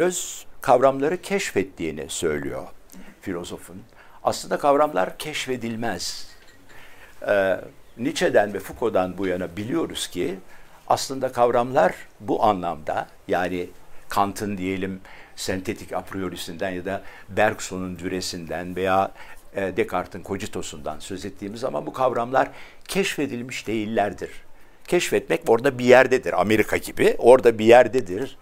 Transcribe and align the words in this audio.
Deleuze 0.00 0.44
kavramları 0.60 1.22
keşfettiğini 1.22 2.04
söylüyor 2.08 2.66
filozofun. 3.20 3.82
Aslında 4.24 4.58
kavramlar 4.58 5.18
keşfedilmez. 5.18 6.28
Ee, 7.28 7.60
Nietzsche'den 7.98 8.54
ve 8.54 8.58
Foucault'dan 8.58 9.18
bu 9.18 9.26
yana 9.26 9.56
biliyoruz 9.56 10.06
ki 10.06 10.38
aslında 10.86 11.32
kavramlar 11.32 11.94
bu 12.20 12.44
anlamda 12.44 13.08
yani 13.28 13.68
Kant'ın 14.08 14.58
diyelim 14.58 15.00
sentetik 15.36 15.92
a 15.92 16.00
priorisinden 16.00 16.70
ya 16.70 16.84
da 16.84 17.02
Bergson'un 17.28 17.98
düresinden 17.98 18.76
veya 18.76 19.12
e, 19.54 19.76
Descartes'in 19.76 20.22
kogitosundan 20.22 20.98
söz 20.98 21.24
ettiğimiz 21.24 21.60
zaman 21.60 21.86
bu 21.86 21.92
kavramlar 21.92 22.48
keşfedilmiş 22.88 23.66
değillerdir. 23.66 24.30
Keşfetmek 24.88 25.40
orada 25.46 25.78
bir 25.78 25.84
yerdedir. 25.84 26.40
Amerika 26.40 26.76
gibi 26.76 27.16
orada 27.18 27.58
bir 27.58 27.64
yerdedir. 27.64 28.36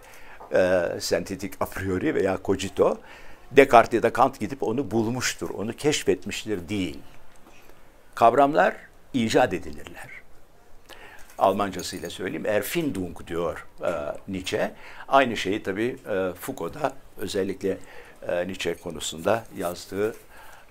E, 0.53 0.89
sentetik 0.99 1.53
a 1.59 1.65
priori 1.65 2.15
veya 2.15 2.37
cogito. 2.45 2.97
Descartes 3.51 3.93
ya 3.93 4.03
da 4.03 4.13
Kant 4.13 4.39
gidip 4.39 4.63
onu 4.63 4.91
bulmuştur, 4.91 5.49
onu 5.49 5.73
keşfetmiştir 5.73 6.69
değil. 6.69 6.97
Kavramlar 8.15 8.75
icat 9.13 9.53
edilirler. 9.53 10.07
Almancasıyla 11.37 12.09
söyleyeyim, 12.09 12.45
Erfindung 12.45 13.27
diyor 13.27 13.67
e, 13.81 13.91
Nietzsche. 14.27 14.71
Aynı 15.07 15.37
şeyi 15.37 15.63
tabii 15.63 15.97
e, 16.09 16.33
Foucault'da 16.33 16.93
özellikle 17.17 17.77
e, 18.27 18.47
Nietzsche 18.47 18.73
konusunda 18.73 19.43
yazdığı 19.57 20.15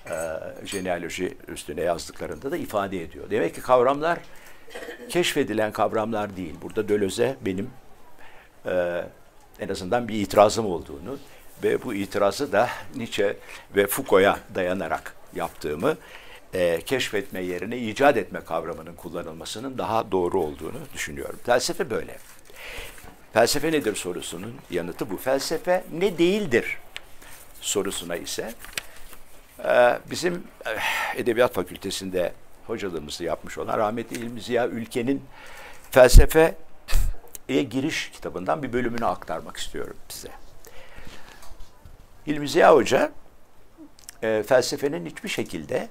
e, 0.07 0.15
jenealoji 0.65 1.37
üstüne 1.49 1.81
yazdıklarında 1.81 2.51
da 2.51 2.57
ifade 2.57 3.03
ediyor. 3.03 3.31
Demek 3.31 3.55
ki 3.55 3.61
kavramlar 3.61 4.19
keşfedilen 5.09 5.73
kavramlar 5.73 6.37
değil. 6.37 6.55
Burada 6.63 6.89
Deleuze'e 6.89 7.37
benim 7.45 7.71
e, 8.67 9.05
en 9.61 9.69
azından 9.69 10.09
bir 10.09 10.15
itirazım 10.15 10.67
olduğunu 10.67 11.19
ve 11.63 11.85
bu 11.85 11.95
itirazı 11.95 12.53
da 12.53 12.69
Nietzsche 12.97 13.37
ve 13.77 13.87
Foucault'a 13.87 14.39
dayanarak 14.55 15.15
yaptığımı 15.35 15.97
e, 16.55 16.81
keşfetme 16.81 17.43
yerine 17.43 17.79
icat 17.79 18.17
etme 18.17 18.41
kavramının 18.41 18.95
kullanılmasının 18.95 19.79
daha 19.79 20.13
doğru 20.13 20.41
olduğunu 20.41 20.79
düşünüyorum. 20.95 21.39
Felsefe 21.47 21.91
böyle. 21.91 22.19
Felsefe 23.33 23.73
nedir 23.73 23.97
sorusunun 23.97 24.55
yanıtı 24.71 25.11
bu. 25.11 25.17
Felsefe 25.17 25.85
ne 25.99 26.19
değildir 26.19 26.79
sorusuna 27.61 28.17
ise 28.17 28.53
e, 29.65 29.99
bizim 30.11 30.35
e, 30.67 30.71
Edebiyat 31.21 31.55
Fakültesinde 31.55 32.33
hocalığımızı 32.67 33.25
yapmış 33.25 33.59
olan 33.59 33.79
rahmetli 33.79 34.17
İlmi 34.17 34.41
Ziya 34.41 34.69
Ülke'nin 34.69 35.23
felsefeye 37.49 37.63
giriş 37.63 38.11
kitabından 38.11 38.63
bir 38.63 38.73
bölümünü 38.73 39.07
aktarmak 39.07 39.57
istiyorum 39.57 39.97
size. 40.09 40.29
İlmi 42.27 42.49
Ziya 42.49 42.75
Hoca 42.75 43.13
e, 44.23 44.43
felsefenin 44.43 45.07
hiçbir 45.07 45.29
şekilde 45.29 45.89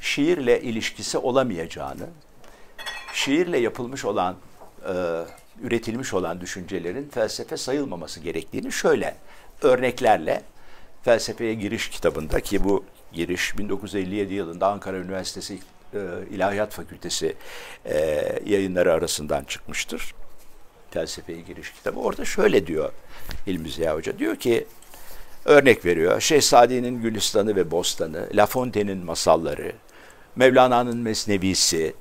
şiirle 0.00 0.60
ilişkisi 0.60 1.18
olamayacağını, 1.18 2.08
şiirle 3.14 3.58
yapılmış 3.58 4.04
olan, 4.04 4.36
e, 4.86 4.92
üretilmiş 5.62 6.14
olan 6.14 6.40
düşüncelerin 6.40 7.08
felsefe 7.08 7.56
sayılmaması 7.56 8.20
gerektiğini 8.20 8.72
şöyle 8.72 9.16
örneklerle 9.62 10.42
felsefeye 11.02 11.54
giriş 11.54 11.90
kitabında 11.90 12.40
ki 12.40 12.64
bu 12.64 12.84
giriş 13.12 13.58
1957 13.58 14.34
yılında 14.34 14.68
Ankara 14.68 14.96
Üniversitesi 14.96 15.58
e, 15.94 15.98
İlahiyat 16.30 16.72
Fakültesi 16.72 17.36
e, 17.84 17.96
yayınları 18.46 18.92
arasından 18.92 19.44
çıkmıştır. 19.44 20.14
Felsefeye 20.90 21.40
giriş 21.40 21.72
kitabı. 21.72 22.00
Orada 22.00 22.24
şöyle 22.24 22.66
diyor 22.66 22.92
İlmi 23.46 23.70
Ziya 23.70 23.94
Hoca. 23.94 24.18
Diyor 24.18 24.36
ki 24.36 24.66
örnek 25.44 25.84
veriyor. 25.84 26.20
Şehzade'nin 26.20 27.02
Gülistanı 27.02 27.56
ve 27.56 27.70
Bostanı, 27.70 28.28
La 28.34 28.46
Fontaine'in 28.46 29.04
masalları, 29.04 29.72
Mevlana'nın 30.36 30.98
Mesnevisi, 30.98 31.94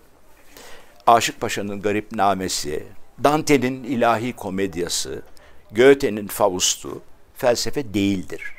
Aşık 1.08 1.42
Paşa'nın 1.42 1.82
Garip 1.82 2.12
Namesi, 2.12 2.84
Dante'nin 3.24 3.84
ilahi 3.84 4.34
komedyası, 4.34 5.22
Goethe'nin 5.72 6.28
Faust'u 6.28 7.02
felsefe 7.36 7.94
değildir. 7.94 8.54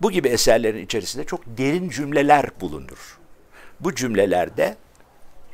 Bu 0.00 0.10
gibi 0.10 0.28
eserlerin 0.28 0.84
içerisinde 0.84 1.24
çok 1.24 1.40
derin 1.46 1.88
cümleler 1.88 2.46
bulunur. 2.60 3.18
Bu 3.80 3.94
cümlelerde 3.94 4.76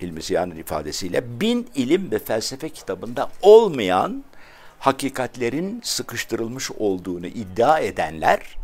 Hilmi 0.02 0.22
Ziya'nın 0.22 0.56
ifadesiyle 0.56 1.40
bin 1.40 1.70
ilim 1.74 2.10
ve 2.10 2.18
felsefe 2.18 2.68
kitabında 2.68 3.30
olmayan 3.42 4.24
hakikatlerin 4.78 5.80
sıkıştırılmış 5.84 6.70
olduğunu 6.70 7.26
iddia 7.26 7.78
edenler 7.78 8.58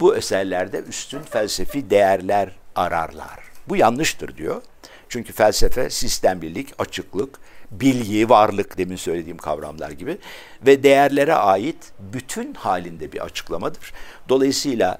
bu 0.00 0.16
eserlerde 0.16 0.78
üstün 0.78 1.22
felsefi 1.22 1.90
değerler 1.90 2.56
ararlar. 2.74 3.40
Bu 3.68 3.76
yanlıştır 3.76 4.36
diyor. 4.36 4.62
Çünkü 5.08 5.32
felsefe 5.32 5.90
sistemlilik, 5.90 6.68
açıklık, 6.78 7.38
bilgi, 7.70 8.28
varlık 8.28 8.78
demin 8.78 8.96
söylediğim 8.96 9.38
kavramlar 9.38 9.90
gibi 9.90 10.18
ve 10.66 10.82
değerlere 10.82 11.34
ait 11.34 11.92
bütün 11.98 12.54
halinde 12.54 13.12
bir 13.12 13.24
açıklamadır. 13.24 13.92
Dolayısıyla 14.28 14.98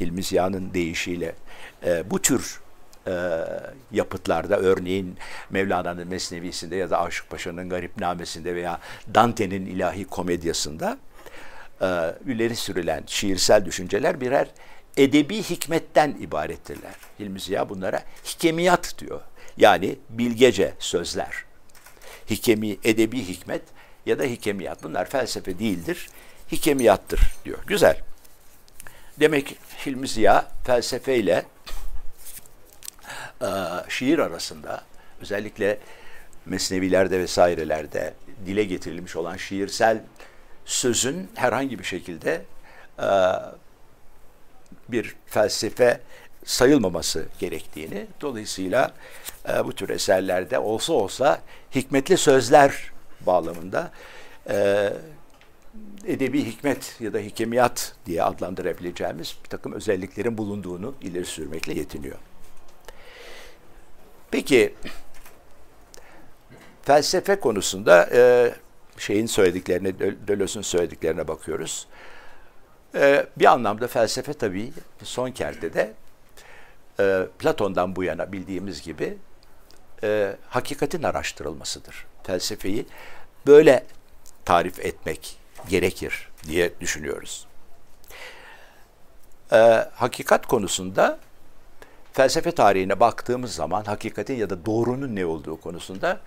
Hilmi 0.00 0.22
Ziya'nın 0.22 0.74
deyişiyle 0.74 1.34
e, 1.86 2.10
bu 2.10 2.22
tür 2.22 2.60
e, 3.06 3.12
yapıtlarda 3.92 4.58
örneğin 4.58 5.16
Mevlana'nın 5.50 6.08
Mesnevisinde 6.08 6.76
ya 6.76 6.90
da 6.90 7.00
Aşık 7.00 7.30
Paşa'nın 7.30 7.68
Garipnamesinde 7.68 8.54
veya 8.54 8.80
Dante'nin 9.14 9.66
ilahi 9.66 10.04
komedyasında 10.04 10.98
e, 11.82 11.86
ileri 12.26 12.56
sürülen 12.56 13.02
şiirsel 13.06 13.64
düşünceler 13.64 14.20
birer 14.20 14.48
edebi 14.96 15.42
hikmetten 15.42 16.16
ibarettirler. 16.20 16.94
Hilmi 17.18 17.40
Ziya 17.40 17.68
bunlara 17.68 18.02
hikemiyat 18.24 18.98
diyor. 18.98 19.20
Yani 19.56 19.96
bilgece 20.10 20.74
sözler. 20.78 21.44
Hikemi, 22.30 22.76
edebi 22.84 23.28
hikmet 23.28 23.62
ya 24.06 24.18
da 24.18 24.24
hikemiyat. 24.24 24.82
Bunlar 24.82 25.10
felsefe 25.10 25.58
değildir, 25.58 26.08
hikemiyattır 26.52 27.20
diyor. 27.44 27.58
Güzel. 27.66 28.00
Demek 29.20 29.56
Hilmi 29.86 30.08
Ziya 30.08 30.48
felsefeyle 30.64 31.44
e, 33.42 33.46
şiir 33.88 34.18
arasında 34.18 34.82
özellikle 35.20 35.78
mesnevilerde 36.46 37.18
vesairelerde 37.18 38.14
dile 38.46 38.64
getirilmiş 38.64 39.16
olan 39.16 39.36
şiirsel 39.36 40.02
sözün 40.64 41.30
herhangi 41.34 41.78
bir 41.78 41.84
şekilde 41.84 42.42
e, 42.98 43.08
bir 44.88 45.16
felsefe 45.26 46.00
sayılmaması 46.44 47.26
gerektiğini, 47.38 48.06
dolayısıyla 48.20 48.92
e, 49.48 49.64
bu 49.64 49.72
tür 49.72 49.88
eserlerde 49.88 50.58
olsa 50.58 50.92
olsa 50.92 51.40
hikmetli 51.74 52.16
sözler 52.16 52.92
bağlamında 53.26 53.90
edebi 56.06 56.44
hikmet 56.44 56.96
ya 57.00 57.12
da 57.12 57.18
hikemiyat 57.18 57.94
diye 58.06 58.22
adlandırabileceğimiz 58.22 59.36
bir 59.44 59.48
takım 59.48 59.72
özelliklerin 59.72 60.38
bulunduğunu 60.38 60.94
ileri 61.02 61.24
sürmekle 61.24 61.74
yetiniyor. 61.74 62.18
Peki 64.30 64.74
felsefe 66.82 67.40
konusunda 67.40 68.08
e, 68.12 68.54
şeyin 68.98 69.26
söylediklerine, 69.26 69.98
Deleuze'ün 69.98 70.62
söylediklerine 70.62 71.28
bakıyoruz. 71.28 71.86
E, 72.94 73.26
bir 73.36 73.44
anlamda 73.44 73.88
felsefe 73.88 74.32
tabii 74.32 74.72
son 75.02 75.30
kertede 75.30 75.92
e, 77.00 77.26
Platon'dan 77.38 77.96
bu 77.96 78.04
yana 78.04 78.32
bildiğimiz 78.32 78.82
gibi 78.82 79.18
e, 80.02 80.36
hakikatin 80.48 81.02
araştırılmasıdır. 81.02 82.06
Felsefeyi 82.22 82.86
böyle 83.46 83.86
tarif 84.44 84.80
etmek 84.80 85.36
gerekir 85.68 86.28
diye 86.48 86.80
düşünüyoruz. 86.80 87.46
E, 89.52 89.56
hakikat 89.94 90.46
konusunda 90.46 91.18
felsefe 92.12 92.52
tarihine 92.52 93.00
baktığımız 93.00 93.54
zaman 93.54 93.84
hakikatin 93.84 94.34
ya 94.34 94.50
da 94.50 94.66
doğrunun 94.66 95.16
ne 95.16 95.26
olduğu 95.26 95.60
konusunda 95.60 96.20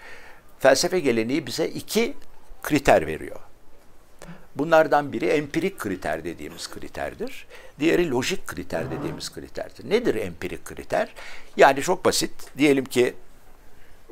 felsefe 0.59 1.00
geleneği 1.00 1.47
bize 1.47 1.68
iki 1.68 2.13
kriter 2.63 3.07
veriyor. 3.07 3.39
Bunlardan 4.56 5.13
biri 5.13 5.25
empirik 5.25 5.80
kriter 5.80 6.24
dediğimiz 6.24 6.69
kriterdir. 6.69 7.47
Diğeri 7.80 8.12
lojik 8.12 8.47
kriter 8.47 8.91
dediğimiz 8.91 9.33
kriterdir. 9.33 9.89
Nedir 9.89 10.15
empirik 10.15 10.65
kriter? 10.65 11.13
Yani 11.57 11.81
çok 11.81 12.06
basit. 12.06 12.31
Diyelim 12.57 12.86
ki 12.86 13.13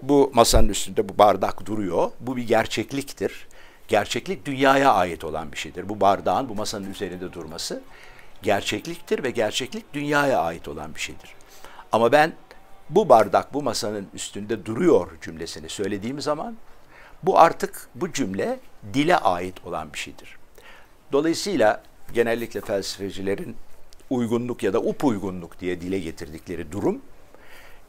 bu 0.02 0.32
masanın 0.34 0.70
üstünde 0.70 1.10
bu 1.10 1.18
bardak 1.18 1.66
duruyor. 1.66 2.12
Bu 2.20 2.38
bir 2.38 2.48
gerçekliktir. 2.48 3.48
Gerçeklik 3.88 4.46
dünyaya 4.46 4.94
ait 4.94 5.24
olan 5.24 5.52
bir 5.52 5.58
şeydir. 5.58 5.90
Bu 5.90 6.02
bardağın 6.02 6.50
bu 6.50 6.56
masanın 6.56 6.92
üzerinde 6.92 7.34
durması 7.34 7.82
gerçekliktir 8.42 9.24
ve 9.24 9.32
gerçeklik 9.32 9.94
dünyaya 9.94 10.40
ait 10.40 10.68
olan 10.68 10.96
bir 10.96 11.00
şeydir. 11.00 11.30
Ama 11.92 12.12
ben 12.12 12.34
bu 12.90 13.10
bardak 13.10 13.54
bu 13.54 13.64
masanın 13.64 14.08
üstünde 14.14 14.66
duruyor 14.66 15.12
cümlesini 15.22 15.70
söylediğim 15.70 16.22
zaman 16.22 16.56
bu 17.24 17.40
artık 17.40 17.88
bu 17.96 18.14
cümle 18.14 18.60
dile 18.94 19.18
ait 19.18 19.66
olan 19.66 19.94
bir 19.94 19.98
şeydir. 19.98 20.38
Dolayısıyla 21.12 21.84
genellikle 22.14 22.62
felsefecilerin 22.62 23.56
uygunluk 24.10 24.64
ya 24.64 24.74
da 24.74 24.80
up 24.80 25.04
uygunluk 25.04 25.60
diye 25.60 25.82
dile 25.82 26.00
getirdikleri 26.00 26.72
durum 26.72 27.02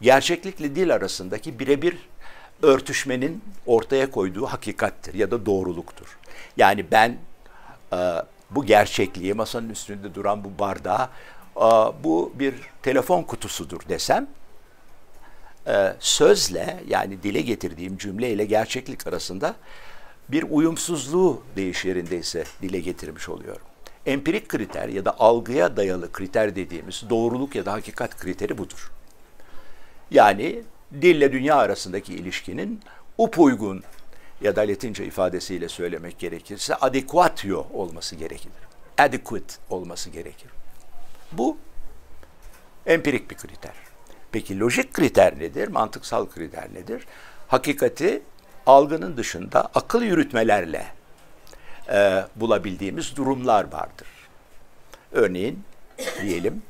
gerçeklikle 0.00 0.76
dil 0.76 0.94
arasındaki 0.94 1.58
birebir 1.58 1.96
örtüşmenin 2.62 3.44
ortaya 3.66 4.10
koyduğu 4.10 4.46
hakikattir 4.46 5.14
ya 5.14 5.30
da 5.30 5.46
doğruluktur. 5.46 6.18
Yani 6.56 6.86
ben 6.90 7.16
e, 7.92 7.96
bu 8.50 8.66
gerçekliği 8.66 9.34
masanın 9.34 9.70
üstünde 9.70 10.14
duran 10.14 10.44
bu 10.44 10.58
bardağı 10.58 11.04
e, 11.04 11.08
bu 12.04 12.32
bir 12.34 12.54
telefon 12.82 13.22
kutusudur 13.22 13.80
desem 13.88 14.28
e, 15.66 15.96
sözle 16.00 16.80
yani 16.88 17.22
dile 17.22 17.40
getirdiğim 17.40 17.98
cümleyle 17.98 18.44
gerçeklik 18.44 19.06
arasında 19.06 19.54
bir 20.28 20.44
uyumsuzluğu 20.50 21.42
değiş 21.56 21.84
yerindeyse 21.84 22.44
dile 22.62 22.80
getirmiş 22.80 23.28
oluyorum. 23.28 23.66
Empirik 24.06 24.48
kriter 24.48 24.88
ya 24.88 25.04
da 25.04 25.20
algıya 25.20 25.76
dayalı 25.76 26.12
kriter 26.12 26.56
dediğimiz 26.56 27.02
doğruluk 27.10 27.54
ya 27.54 27.66
da 27.66 27.72
hakikat 27.72 28.16
kriteri 28.16 28.58
budur. 28.58 28.92
Yani 30.10 30.62
dille 31.02 31.32
dünya 31.32 31.56
arasındaki 31.56 32.14
ilişkinin 32.14 32.80
upuygun 33.18 33.82
ya 34.40 34.56
da 34.56 34.60
Latince 34.60 35.06
ifadesiyle 35.06 35.68
söylemek 35.68 36.18
gerekirse 36.18 36.74
adequatio 36.74 37.66
olması 37.72 38.16
gerekir. 38.16 38.52
Adequate 38.98 39.54
olması 39.70 40.10
gerekir. 40.10 40.50
Bu 41.32 41.58
empirik 42.86 43.30
bir 43.30 43.36
kriter. 43.36 43.74
Peki 44.32 44.60
lojik 44.60 44.94
kriter 44.94 45.38
nedir? 45.38 45.68
Mantıksal 45.68 46.26
kriter 46.26 46.74
nedir? 46.74 47.06
Hakikati 47.48 48.22
algının 48.66 49.16
dışında 49.16 49.70
akıl 49.74 50.02
yürütmelerle 50.02 50.86
e, 51.92 52.24
bulabildiğimiz 52.36 53.16
durumlar 53.16 53.72
vardır. 53.72 54.08
Örneğin 55.12 55.64
diyelim 56.22 56.62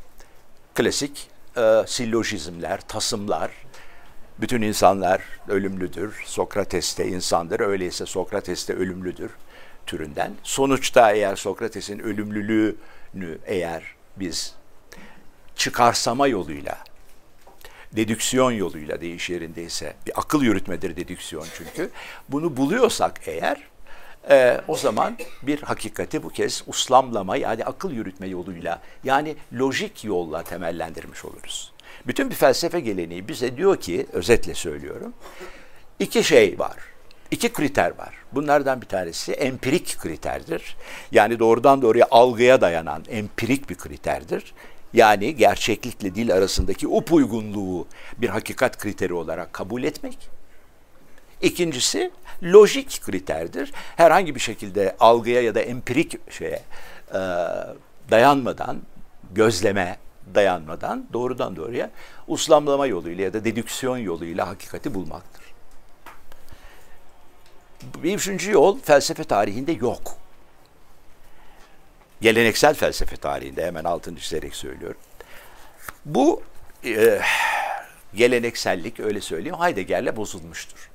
klasik 0.74 1.28
e, 1.56 1.82
sillojizmler, 1.86 2.80
tasımlar, 2.80 3.50
bütün 4.38 4.62
insanlar 4.62 5.22
ölümlüdür. 5.48 6.22
Sokrates 6.26 6.98
de 6.98 7.08
insandır. 7.08 7.60
Öyleyse 7.60 8.06
Sokrates 8.06 8.68
de 8.68 8.74
ölümlüdür 8.74 9.30
türünden. 9.86 10.32
Sonuçta 10.42 11.12
eğer 11.12 11.36
Sokrates'in 11.36 11.98
ölümlülüğünü 11.98 13.38
eğer 13.46 13.82
biz 14.16 14.54
çıkarsama 15.56 16.26
yoluyla, 16.26 16.78
dedüksiyon 17.92 18.50
yoluyla 18.50 19.00
değiş 19.00 19.30
yerindeyse, 19.30 19.94
bir 20.06 20.20
akıl 20.20 20.42
yürütmedir 20.42 20.96
dedüksiyon 20.96 21.46
çünkü. 21.56 21.90
Bunu 22.28 22.56
buluyorsak 22.56 23.20
eğer, 23.26 23.72
e, 24.30 24.60
o 24.68 24.76
zaman 24.76 25.18
bir 25.42 25.62
hakikati 25.62 26.22
bu 26.22 26.28
kez 26.28 26.62
uslamlama 26.66 27.36
yani 27.36 27.64
akıl 27.64 27.90
yürütme 27.90 28.26
yoluyla 28.26 28.82
yani 29.04 29.36
lojik 29.58 30.04
yolla 30.04 30.42
temellendirmiş 30.42 31.24
oluruz. 31.24 31.72
Bütün 32.06 32.30
bir 32.30 32.34
felsefe 32.34 32.80
geleneği 32.80 33.28
bize 33.28 33.56
diyor 33.56 33.76
ki, 33.76 34.06
özetle 34.12 34.54
söylüyorum, 34.54 35.14
iki 35.98 36.24
şey 36.24 36.58
var. 36.58 36.91
İki 37.32 37.52
kriter 37.52 37.98
var. 37.98 38.14
Bunlardan 38.32 38.80
bir 38.80 38.86
tanesi 38.86 39.32
empirik 39.32 39.98
kriterdir. 39.98 40.76
Yani 41.12 41.38
doğrudan 41.38 41.82
doğruya 41.82 42.06
algıya 42.10 42.60
dayanan 42.60 43.04
empirik 43.08 43.70
bir 43.70 43.74
kriterdir. 43.74 44.54
Yani 44.92 45.36
gerçeklikle 45.36 46.14
dil 46.14 46.34
arasındaki 46.34 46.88
upuygunluğu 46.88 47.86
bir 48.18 48.28
hakikat 48.28 48.78
kriteri 48.78 49.14
olarak 49.14 49.52
kabul 49.52 49.82
etmek. 49.82 50.28
İkincisi 51.42 52.10
lojik 52.42 53.00
kriterdir. 53.02 53.72
Herhangi 53.96 54.34
bir 54.34 54.40
şekilde 54.40 54.96
algıya 55.00 55.42
ya 55.42 55.54
da 55.54 55.60
empirik 55.60 56.32
şeye 56.32 56.62
e, 57.14 57.20
dayanmadan, 58.10 58.82
gözleme 59.34 59.96
dayanmadan 60.34 61.06
doğrudan 61.12 61.56
doğruya 61.56 61.90
uslamlama 62.28 62.86
yoluyla 62.86 63.24
ya 63.24 63.32
da 63.32 63.44
dedüksiyon 63.44 63.98
yoluyla 63.98 64.48
hakikati 64.48 64.94
bulmaktır. 64.94 65.51
Üçüncü 68.04 68.52
yol 68.52 68.78
felsefe 68.80 69.24
tarihinde 69.24 69.72
yok. 69.72 70.16
Geleneksel 72.20 72.74
felsefe 72.74 73.16
tarihinde 73.16 73.66
hemen 73.66 73.84
altını 73.84 74.18
çizerek 74.18 74.54
söylüyorum. 74.54 75.00
Bu 76.04 76.42
e, 76.84 77.20
geleneksellik 78.14 79.00
öyle 79.00 79.20
söyleyeyim 79.20 79.56
Heidegger'le 79.60 80.16
bozulmuştur. 80.16 80.90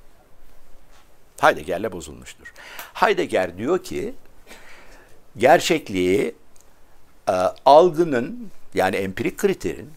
Heidegger'le 1.40 1.92
bozulmuştur. 1.92 2.52
Heidegger 2.94 3.58
diyor 3.58 3.84
ki 3.84 4.14
gerçekliği 5.36 6.34
e, 7.28 7.32
algının 7.64 8.50
yani 8.74 8.96
empirik 8.96 9.38
kriterin 9.38 9.90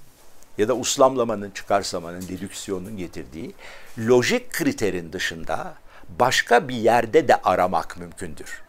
ya 0.58 0.68
da 0.68 0.74
uslamlamanın, 0.74 1.52
çıkarsamanın, 1.52 2.22
dedüksiyonun 2.22 2.98
getirdiği 2.98 3.54
lojik 4.00 4.50
kriterin 4.54 5.14
dışında 5.14 5.76
başka 6.20 6.68
bir 6.68 6.76
yerde 6.76 7.28
de 7.28 7.36
aramak 7.36 7.98
mümkündür. 7.98 8.62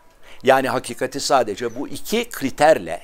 Yani 0.43 0.69
hakikati 0.69 1.21
sadece 1.21 1.75
bu 1.75 1.89
iki 1.89 2.29
kriterle, 2.31 3.03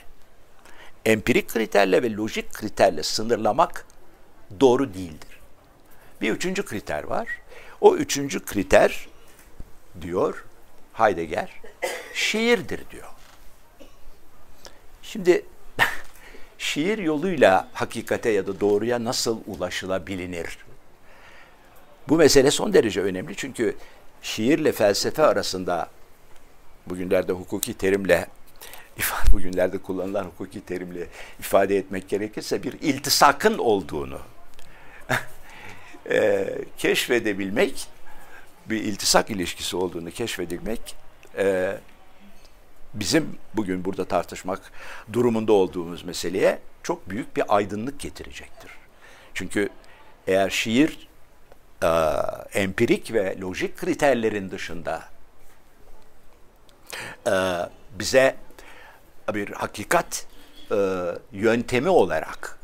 empirik 1.05 1.49
kriterle 1.49 2.03
ve 2.03 2.17
lojik 2.17 2.53
kriterle 2.53 3.03
sınırlamak 3.03 3.87
doğru 4.61 4.95
değildir. 4.95 5.41
Bir 6.21 6.31
üçüncü 6.31 6.65
kriter 6.65 7.05
var. 7.05 7.29
O 7.81 7.97
üçüncü 7.97 8.45
kriter 8.45 9.09
diyor 10.01 10.45
Heidegger, 10.93 11.61
şiirdir 12.15 12.91
diyor. 12.91 13.09
Şimdi 15.03 15.45
şiir 16.59 16.99
yoluyla 16.99 17.69
hakikate 17.73 18.31
ya 18.31 18.47
da 18.47 18.61
doğruya 18.61 19.05
nasıl 19.05 19.41
ulaşılabilir? 19.47 20.59
Bu 22.09 22.17
mesele 22.17 22.51
son 22.51 22.73
derece 22.73 23.01
önemli 23.01 23.37
çünkü 23.37 23.77
şiirle 24.29 24.73
felsefe 24.73 25.23
arasında 25.23 25.91
bugünlerde 26.87 27.33
hukuki 27.33 27.75
terimle 27.75 28.27
bugünlerde 29.33 29.79
kullanılan 29.79 30.25
hukuki 30.25 30.61
terimle 30.61 31.07
ifade 31.41 31.77
etmek 31.77 32.09
gerekirse 32.09 32.63
bir 32.63 32.73
iltisakın 32.73 33.59
olduğunu 33.59 34.21
keşfedebilmek, 36.79 37.87
bir 38.67 38.85
iltisak 38.85 39.31
ilişkisi 39.31 39.77
olduğunu 39.77 40.11
keşfedebilmek 40.11 40.97
e, 41.39 41.77
bizim 42.95 43.39
bugün 43.55 43.85
burada 43.85 44.05
tartışmak 44.05 44.73
durumunda 45.13 45.53
olduğumuz 45.53 46.05
meseleye 46.05 46.59
çok 46.83 47.11
büyük 47.11 47.37
bir 47.37 47.57
aydınlık 47.57 48.01
getirecektir. 48.01 48.71
Çünkü 49.35 49.69
eğer 50.27 50.51
şiir 50.51 51.08
e, 51.83 51.89
empirik 52.61 53.13
ve 53.13 53.41
lojik 53.41 53.77
kriterlerin 53.77 54.51
dışında 54.51 55.05
e, 57.27 57.33
bize 57.99 58.37
bir 59.35 59.51
hakikat 59.51 60.27
e, 60.71 60.77
yöntemi 61.33 61.89
olarak 61.89 62.59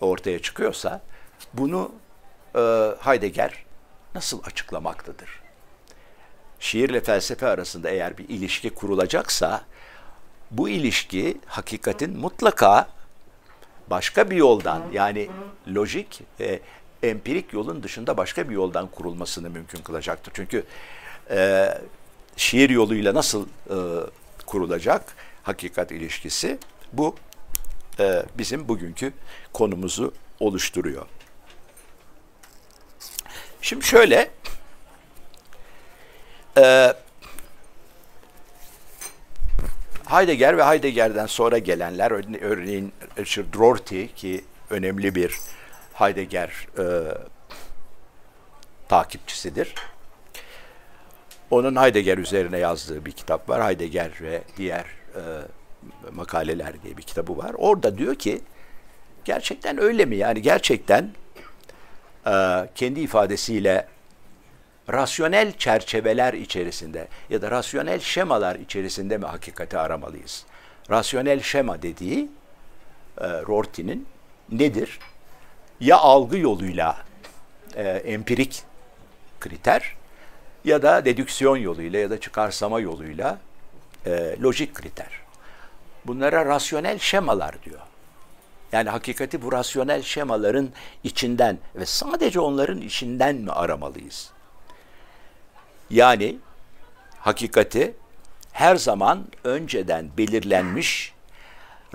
ortaya 0.00 0.42
çıkıyorsa 0.42 1.00
bunu 1.54 1.92
e, 2.54 2.60
Heidegger 3.00 3.64
nasıl 4.14 4.42
açıklamaktadır? 4.44 5.46
şiirle 6.60 7.00
felsefe 7.00 7.46
arasında 7.46 7.90
eğer 7.90 8.18
bir 8.18 8.28
ilişki 8.28 8.70
kurulacaksa 8.70 9.64
bu 10.50 10.68
ilişki 10.68 11.38
hakikatin 11.46 12.18
mutlaka 12.18 12.88
başka 13.90 14.30
bir 14.30 14.36
yoldan 14.36 14.82
yani 14.92 15.28
lojik 15.74 16.22
ve 16.40 16.60
empirik 17.08 17.52
yolun 17.52 17.82
dışında 17.82 18.16
başka 18.16 18.48
bir 18.48 18.54
yoldan 18.54 18.86
kurulmasını 18.86 19.50
mümkün 19.50 19.82
kılacaktır. 19.82 20.32
Çünkü 20.34 20.64
e, 21.30 21.68
şiir 22.36 22.70
yoluyla 22.70 23.14
nasıl 23.14 23.46
e, 23.46 23.76
kurulacak 24.46 25.16
hakikat 25.42 25.92
ilişkisi 25.92 26.58
bu 26.92 27.16
e, 28.00 28.22
bizim 28.38 28.68
bugünkü 28.68 29.12
konumuzu 29.52 30.14
oluşturuyor. 30.40 31.06
Şimdi 33.62 33.84
şöyle 33.84 34.30
ee, 36.58 36.92
Heidegger 40.06 40.58
ve 40.58 40.64
Heidegger'den 40.64 41.26
sonra 41.26 41.58
gelenler, 41.58 42.10
örneğin 42.40 42.92
Richard 43.18 43.54
Rorty 43.54 44.04
ki 44.16 44.44
önemli 44.70 45.14
bir 45.14 45.38
Heidegger 45.96 46.66
e, 46.78 46.84
takipçisidir. 48.88 49.74
Onun 51.50 51.76
Heidegger 51.76 52.18
üzerine 52.18 52.58
yazdığı 52.58 53.04
bir 53.04 53.12
kitap 53.12 53.48
var. 53.48 53.64
Heidegger 53.64 54.10
ve 54.20 54.42
diğer 54.56 54.84
e, 55.14 55.20
makaleler 56.12 56.82
diye 56.82 56.96
bir 56.96 57.02
kitabı 57.02 57.38
var. 57.38 57.54
Orada 57.58 57.98
diyor 57.98 58.14
ki 58.14 58.40
gerçekten 59.24 59.80
öyle 59.80 60.04
mi? 60.04 60.16
Yani 60.16 60.42
gerçekten 60.42 61.10
e, 62.26 62.32
kendi 62.74 63.00
ifadesiyle 63.00 63.88
rasyonel 64.92 65.52
çerçeveler 65.52 66.32
içerisinde 66.32 67.08
ya 67.30 67.42
da 67.42 67.50
rasyonel 67.50 68.00
şemalar 68.00 68.56
içerisinde 68.56 69.18
mi 69.18 69.26
hakikati 69.26 69.78
aramalıyız? 69.78 70.44
Rasyonel 70.90 71.40
şema 71.40 71.82
dediği 71.82 72.28
e, 73.18 73.28
Rorty'nin 73.28 74.06
nedir? 74.52 74.98
Ya 75.80 75.96
algı 75.98 76.38
yoluyla 76.38 76.96
e, 77.74 77.82
empirik 77.88 78.62
kriter 79.40 79.96
ya 80.64 80.82
da 80.82 81.04
dedüksiyon 81.04 81.56
yoluyla 81.56 81.98
ya 82.00 82.10
da 82.10 82.20
çıkarsama 82.20 82.80
yoluyla 82.80 83.38
e, 84.06 84.36
lojik 84.42 84.74
kriter. 84.74 85.10
Bunlara 86.06 86.46
rasyonel 86.46 86.98
şemalar 86.98 87.62
diyor. 87.62 87.80
Yani 88.72 88.90
hakikati 88.90 89.42
bu 89.42 89.52
rasyonel 89.52 90.02
şemaların 90.02 90.68
içinden 91.04 91.58
ve 91.74 91.86
sadece 91.86 92.40
onların 92.40 92.80
içinden 92.80 93.36
mi 93.36 93.52
aramalıyız? 93.52 94.30
Yani 95.90 96.38
hakikati 97.18 97.94
her 98.52 98.76
zaman 98.76 99.24
önceden 99.44 100.10
belirlenmiş 100.18 101.12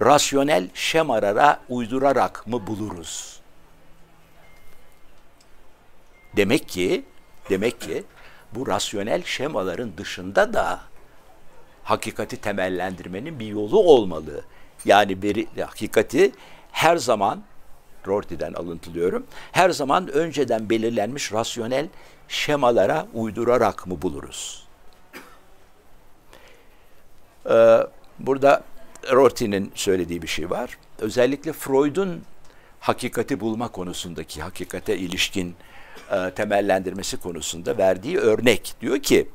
rasyonel 0.02 0.70
şemalara 0.74 1.60
uydurarak 1.70 2.48
mı 2.48 2.68
buluruz? 2.68 3.41
Demek 6.36 6.70
ki 6.70 7.04
demek 7.50 7.82
ki 7.82 8.04
bu 8.56 8.68
rasyonel 8.68 9.24
şemaların 9.24 9.92
dışında 9.98 10.54
da 10.54 10.80
hakikati 11.84 12.38
temellendirmenin 12.38 13.40
bir 13.40 13.48
yolu 13.48 13.80
olmalı. 13.80 14.42
Yani 14.86 15.22
bir 15.22 15.48
hakikati 15.60 16.32
her 16.72 16.98
zaman 16.98 17.44
Rorty'den 18.08 18.54
alıntılıyorum. 18.54 19.26
Her 19.52 19.70
zaman 19.70 20.08
önceden 20.08 20.70
belirlenmiş 20.70 21.34
rasyonel 21.34 21.88
şemalara 22.28 23.08
uydurarak 23.14 23.88
mı 23.88 24.02
buluruz? 24.02 24.68
Ee, 27.50 27.78
burada 28.20 28.64
Rorty'nin 29.12 29.72
söylediği 29.76 30.22
bir 30.22 30.28
şey 30.28 30.50
var. 30.50 30.78
Özellikle 31.00 31.54
Freud'un 31.54 32.24
hakikati 32.80 33.40
bulma 33.40 33.68
konusundaki, 33.68 34.42
hakikate 34.42 34.98
ilişkin 34.98 35.56
e, 36.12 36.32
temellendirmesi 36.32 37.18
konusunda 37.18 37.78
verdiği 37.78 38.18
örnek. 38.18 38.74
Diyor 38.82 39.00
ki, 39.00 39.30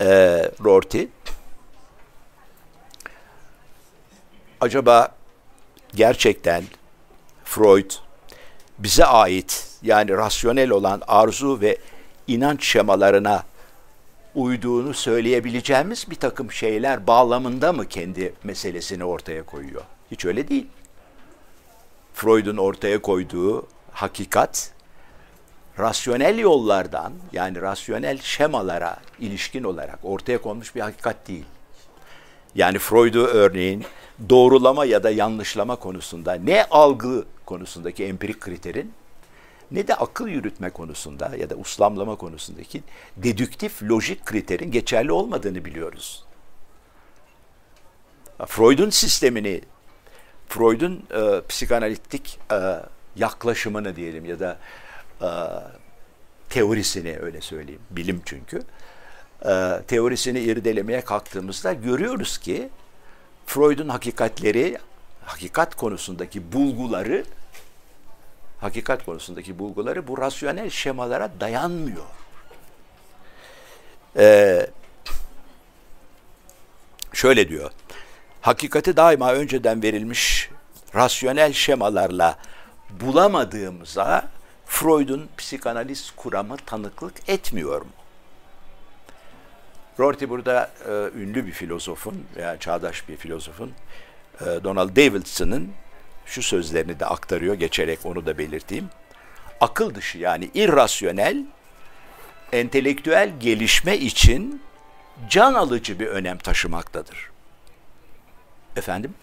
e, 0.00 0.06
Rorty, 0.64 1.04
acaba 4.60 5.08
gerçekten 5.94 6.64
Freud 7.44 7.90
bize 8.78 9.04
ait 9.04 9.68
yani 9.82 10.10
rasyonel 10.10 10.70
olan 10.70 11.02
arzu 11.06 11.60
ve 11.60 11.78
inanç 12.26 12.64
şemalarına 12.64 13.44
uyduğunu 14.34 14.94
söyleyebileceğimiz 14.94 16.10
bir 16.10 16.16
takım 16.16 16.52
şeyler 16.52 17.06
bağlamında 17.06 17.72
mı 17.72 17.88
kendi 17.88 18.34
meselesini 18.44 19.04
ortaya 19.04 19.42
koyuyor? 19.42 19.82
Hiç 20.10 20.24
öyle 20.24 20.48
değil. 20.48 20.66
Freud'un 22.14 22.56
ortaya 22.56 23.02
koyduğu 23.02 23.66
hakikat 23.92 24.72
rasyonel 25.78 26.38
yollardan 26.38 27.12
yani 27.32 27.60
rasyonel 27.60 28.18
şemalara 28.22 28.96
ilişkin 29.20 29.64
olarak 29.64 29.98
ortaya 30.02 30.42
konmuş 30.42 30.74
bir 30.74 30.80
hakikat 30.80 31.28
değil. 31.28 31.44
Yani 32.54 32.78
Freud'u 32.78 33.26
örneğin 33.26 33.84
doğrulama 34.28 34.84
ya 34.84 35.02
da 35.02 35.10
yanlışlama 35.10 35.76
konusunda 35.76 36.34
ne 36.34 36.64
algı 36.64 37.24
konusundaki 37.46 38.04
empirik 38.04 38.40
kriterin 38.40 38.92
ne 39.70 39.88
de 39.88 39.94
akıl 39.94 40.28
yürütme 40.28 40.70
konusunda 40.70 41.36
ya 41.36 41.50
da 41.50 41.54
uslamlama 41.54 42.16
konusundaki 42.16 42.82
dedüktif 43.16 43.82
lojik 43.82 44.26
kriterin 44.26 44.70
geçerli 44.70 45.12
olmadığını 45.12 45.64
biliyoruz. 45.64 46.24
Freud'un 48.46 48.90
sistemini, 48.90 49.60
Freud'un 50.48 51.04
e, 51.10 51.40
psikanalitik 51.48 52.38
e, 52.52 52.56
yaklaşımını 53.16 53.96
diyelim 53.96 54.24
ya 54.24 54.40
da 54.40 54.58
e, 55.22 55.28
teorisini 56.48 57.18
öyle 57.20 57.40
söyleyeyim, 57.40 57.82
bilim 57.90 58.22
çünkü, 58.24 58.62
e, 59.44 59.80
teorisini 59.88 60.40
irdelemeye 60.40 61.00
kalktığımızda 61.00 61.72
görüyoruz 61.72 62.38
ki 62.38 62.68
Freud'un 63.46 63.88
hakikatleri, 63.88 64.78
hakikat 65.24 65.74
konusundaki 65.74 66.52
bulguları, 66.52 67.24
hakikat 68.60 69.04
konusundaki 69.04 69.58
bulguları 69.58 70.08
bu 70.08 70.18
rasyonel 70.18 70.70
şemalara 70.70 71.30
dayanmıyor. 71.40 72.04
Ee, 74.16 74.66
şöyle 77.12 77.48
diyor, 77.48 77.70
hakikati 78.40 78.96
daima 78.96 79.32
önceden 79.32 79.82
verilmiş 79.82 80.50
rasyonel 80.94 81.52
şemalarla 81.52 82.38
bulamadığımıza 82.90 84.28
Freud'un 84.66 85.28
psikanaliz 85.36 86.12
kuramı 86.16 86.56
tanıklık 86.56 87.28
etmiyor 87.28 87.80
mu? 87.80 87.88
Rorty 90.00 90.24
burada 90.28 90.70
e, 90.88 90.90
ünlü 91.18 91.46
bir 91.46 91.52
filozofun, 91.52 92.24
yani 92.40 92.60
çağdaş 92.60 93.08
bir 93.08 93.16
filozofun, 93.16 93.72
e, 94.40 94.44
Donald 94.44 94.96
Davidson'ın 94.96 95.72
şu 96.26 96.42
sözlerini 96.42 97.00
de 97.00 97.06
aktarıyor, 97.06 97.54
geçerek 97.54 97.98
onu 98.04 98.26
da 98.26 98.38
belirteyim. 98.38 98.88
Akıl 99.60 99.94
dışı 99.94 100.18
yani 100.18 100.50
irrasyonel, 100.54 101.44
entelektüel 102.52 103.40
gelişme 103.40 103.96
için 103.96 104.62
can 105.28 105.54
alıcı 105.54 106.00
bir 106.00 106.06
önem 106.06 106.38
taşımaktadır. 106.38 107.30
Efendim? 108.76 109.14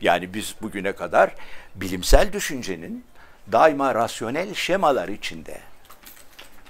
Yani 0.00 0.34
biz 0.34 0.54
bugüne 0.62 0.92
kadar 0.92 1.34
bilimsel 1.74 2.32
düşüncenin 2.32 3.04
daima 3.52 3.94
rasyonel 3.94 4.54
şemalar 4.54 5.08
içinde 5.08 5.60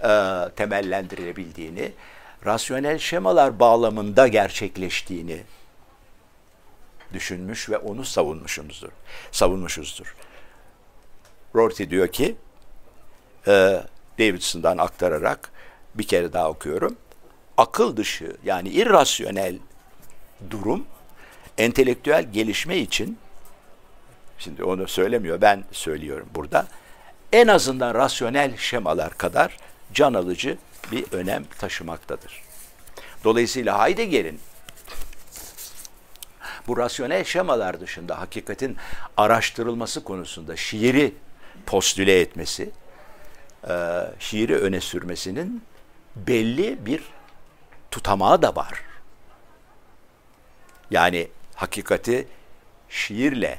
e, 0.04 0.10
temellendirilebildiğini, 0.56 1.92
rasyonel 2.46 2.98
şemalar 2.98 3.58
bağlamında 3.58 4.28
gerçekleştiğini 4.28 5.42
düşünmüş 7.12 7.70
ve 7.70 7.78
onu 7.78 8.04
savunmuşumuzdur. 8.04 8.90
Savunmuşuzdur. 9.32 10.16
Rorty 11.54 11.84
diyor 11.90 12.08
ki, 12.08 12.36
e, 13.46 13.82
Davidson'dan 14.18 14.78
aktararak 14.78 15.50
bir 15.94 16.06
kere 16.06 16.32
daha 16.32 16.50
okuyorum. 16.50 16.96
Akıl 17.56 17.96
dışı 17.96 18.36
yani 18.44 18.68
irrasyonel 18.68 19.58
durum 20.50 20.86
entelektüel 21.58 22.32
gelişme 22.32 22.76
için 22.76 23.18
şimdi 24.40 24.64
onu 24.64 24.88
söylemiyor 24.88 25.40
ben 25.40 25.64
söylüyorum 25.72 26.28
burada 26.34 26.66
en 27.32 27.48
azından 27.48 27.94
rasyonel 27.94 28.56
şemalar 28.56 29.18
kadar 29.18 29.56
can 29.94 30.14
alıcı 30.14 30.58
bir 30.92 31.12
önem 31.12 31.44
taşımaktadır. 31.58 32.42
Dolayısıyla 33.24 33.86
Heidegger'in 33.86 34.40
bu 36.66 36.76
rasyonel 36.76 37.24
şemalar 37.24 37.80
dışında 37.80 38.20
hakikatin 38.20 38.76
araştırılması 39.16 40.04
konusunda 40.04 40.56
şiiri 40.56 41.14
postüle 41.66 42.20
etmesi, 42.20 42.70
e, 43.68 43.74
şiiri 44.18 44.56
öne 44.56 44.80
sürmesinin 44.80 45.62
belli 46.16 46.86
bir 46.86 47.02
tutamağı 47.90 48.42
da 48.42 48.56
var. 48.56 48.82
Yani 50.90 51.28
hakikati 51.54 52.28
şiirle, 52.88 53.58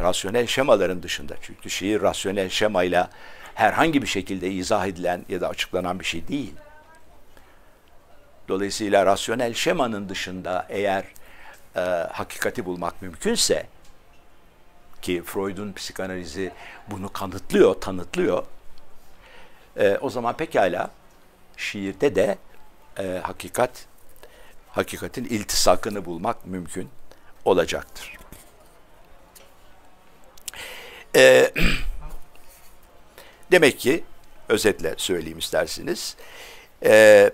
rasyonel 0.00 0.46
şemaların 0.46 1.02
dışında, 1.02 1.34
çünkü 1.42 1.70
şiir 1.70 2.02
rasyonel 2.02 2.48
şemayla 2.48 3.10
herhangi 3.54 4.02
bir 4.02 4.06
şekilde 4.06 4.50
izah 4.50 4.86
edilen 4.86 5.24
ya 5.28 5.40
da 5.40 5.48
açıklanan 5.48 6.00
bir 6.00 6.04
şey 6.04 6.28
değil. 6.28 6.54
Dolayısıyla 8.48 9.06
rasyonel 9.06 9.54
şemanın 9.54 10.08
dışında 10.08 10.66
eğer 10.68 11.04
e, 11.76 11.80
hakikati 12.12 12.64
bulmak 12.64 13.02
mümkünse 13.02 13.66
ki 15.02 15.22
Freud'un 15.26 15.72
psikanalizi 15.72 16.52
bunu 16.90 17.12
kanıtlıyor, 17.12 17.74
tanıtlıyor. 17.74 18.44
E, 19.76 19.98
o 20.00 20.10
zaman 20.10 20.36
pekala 20.36 20.90
şiirde 21.56 22.14
de 22.14 22.38
e, 22.98 23.20
hakikat 23.22 23.70
hakikatin 24.70 25.24
iltisakını 25.24 26.04
bulmak 26.04 26.46
mümkün 26.46 26.88
olacaktır. 27.44 28.19
E, 31.16 31.52
demek 33.52 33.78
ki 33.78 34.04
özetle 34.48 34.94
söyleyeyim 34.96 35.38
isterseniz. 35.38 36.16
E, 36.84 37.30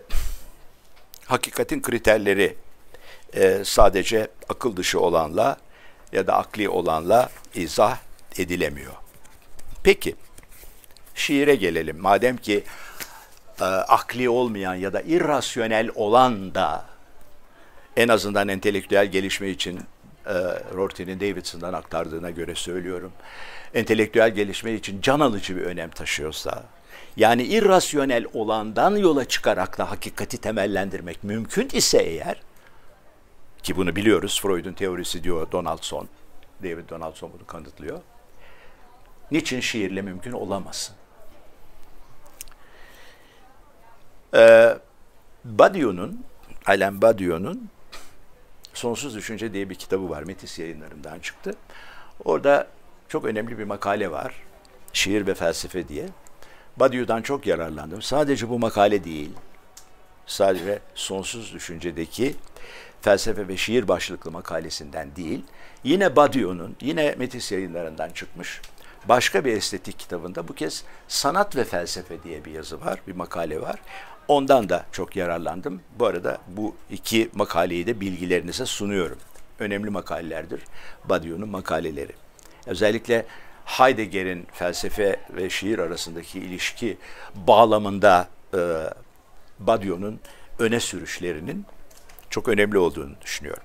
hakikatin 1.27 1.83
kriterleri 1.83 2.57
e, 3.35 3.63
sadece 3.65 4.29
akıl 4.49 4.77
dışı 4.77 5.01
olanla 5.01 5.57
ya 6.13 6.27
da 6.27 6.37
akli 6.37 6.69
olanla 6.69 7.31
izah 7.55 7.99
edilemiyor. 8.39 8.93
Peki, 9.83 10.17
şiire 11.15 11.55
gelelim. 11.55 11.99
Madem 12.01 12.37
ki 12.37 12.65
e, 13.61 13.65
akli 13.65 14.29
olmayan 14.29 14.75
ya 14.75 14.93
da 14.93 15.01
irrasyonel 15.01 15.91
olan 15.95 16.55
da 16.55 16.87
en 17.97 18.09
azından 18.09 18.49
entelektüel 18.49 19.07
gelişme 19.07 19.49
için 19.49 19.81
e, 20.27 20.35
Rorty'nin 20.75 21.21
Davidson'dan 21.21 21.73
aktardığına 21.73 22.31
göre 22.31 22.55
söylüyorum. 22.55 23.13
Entelektüel 23.75 24.31
gelişme 24.31 24.73
için 24.73 25.01
can 25.01 25.21
alıcı 25.21 25.57
bir 25.57 25.63
önem 25.63 25.91
taşıyorsa, 25.91 26.65
yani 27.17 27.43
irrasyonel 27.43 28.27
olandan 28.35 28.97
yola 28.97 29.25
çıkarak 29.25 29.79
da 29.79 29.91
hakikati 29.91 30.39
temellendirmek 30.39 31.25
mümkün 31.25 31.69
ise 31.73 31.99
eğer, 31.99 32.43
ki 33.63 33.77
bunu 33.77 33.97
biliyoruz, 33.97 34.41
Freud'un 34.43 34.73
teorisi 34.73 35.25
diyor 35.25 35.53
Donaldson, 35.53 36.09
David 36.63 36.89
Donaldson 36.89 37.33
bunu 37.33 37.47
kanıtlıyor. 37.47 37.99
Niçin 39.31 39.61
şiirle 39.61 40.03
mümkün 40.03 40.33
olamasın? 40.33 40.97
Ee, 44.35 44.79
Badiou'nun, 45.45 46.25
Alain 46.67 47.03
Badiou'nun 47.03 47.71
Sonsuz 48.77 49.15
Düşünce 49.17 49.53
diye 49.53 49.71
bir 49.71 49.75
kitabı 49.75 50.11
var. 50.11 50.23
Metis 50.23 50.59
yayınlarından 50.59 51.19
çıktı. 51.19 51.55
Orada 52.25 52.67
çok 53.09 53.25
önemli 53.25 53.59
bir 53.59 53.65
makale 53.65 54.11
var. 54.11 54.35
Şiir 54.93 55.27
ve 55.27 55.35
felsefe 55.35 55.89
diye. 55.89 56.09
Badiou'dan 56.77 57.23
çok 57.23 57.47
yararlandım. 57.47 58.03
Sadece 58.03 58.49
bu 58.49 58.59
makale 58.59 59.05
değil. 59.05 59.31
Sadece 60.27 60.79
Sonsuz 60.95 61.55
Düşünce'deki 61.55 62.35
felsefe 63.01 63.49
ve 63.49 63.57
şiir 63.57 63.89
başlıklı 63.89 64.31
makalesinden 64.31 65.17
değil. 65.17 65.45
Yine 65.85 66.17
Badiou'nun, 66.17 66.77
yine 66.81 67.15
Metis 67.19 67.53
yayınlarından 67.53 68.11
çıkmış 68.11 68.61
başka 69.09 69.45
bir 69.45 69.53
estetik 69.53 69.99
kitabında 69.99 70.49
bu 70.49 70.55
kez 70.55 70.85
sanat 71.09 71.57
ve 71.57 71.65
felsefe 71.65 72.23
diye 72.23 72.45
bir 72.45 72.53
yazı 72.53 72.81
var, 72.81 73.01
bir 73.07 73.15
makale 73.15 73.61
var. 73.61 73.81
Ondan 74.29 74.69
da 74.69 74.87
çok 74.93 75.17
yararlandım. 75.17 75.81
Bu 75.99 76.07
arada 76.07 76.39
bu 76.49 76.77
iki 76.91 77.31
makaleyi 77.35 77.87
de 77.87 78.01
bilgilerinize 78.01 78.67
sunuyorum. 78.67 79.19
Önemli 79.59 79.91
makalelerdir 79.91 80.61
Badiou'nun 81.05 81.49
makaleleri. 81.49 82.13
Özellikle 82.67 83.27
Heidegger'in 83.65 84.47
felsefe 84.53 85.17
ve 85.31 85.51
şiir 85.51 85.79
arasındaki 85.79 86.39
ilişki 86.39 86.99
bağlamında 87.35 88.29
e, 88.55 88.59
Badiou'nun 89.59 90.21
öne 90.59 90.81
sürüşlerinin 90.81 91.67
çok 92.31 92.49
önemli 92.49 92.79
olduğunu 92.79 93.15
düşünüyorum. 93.23 93.63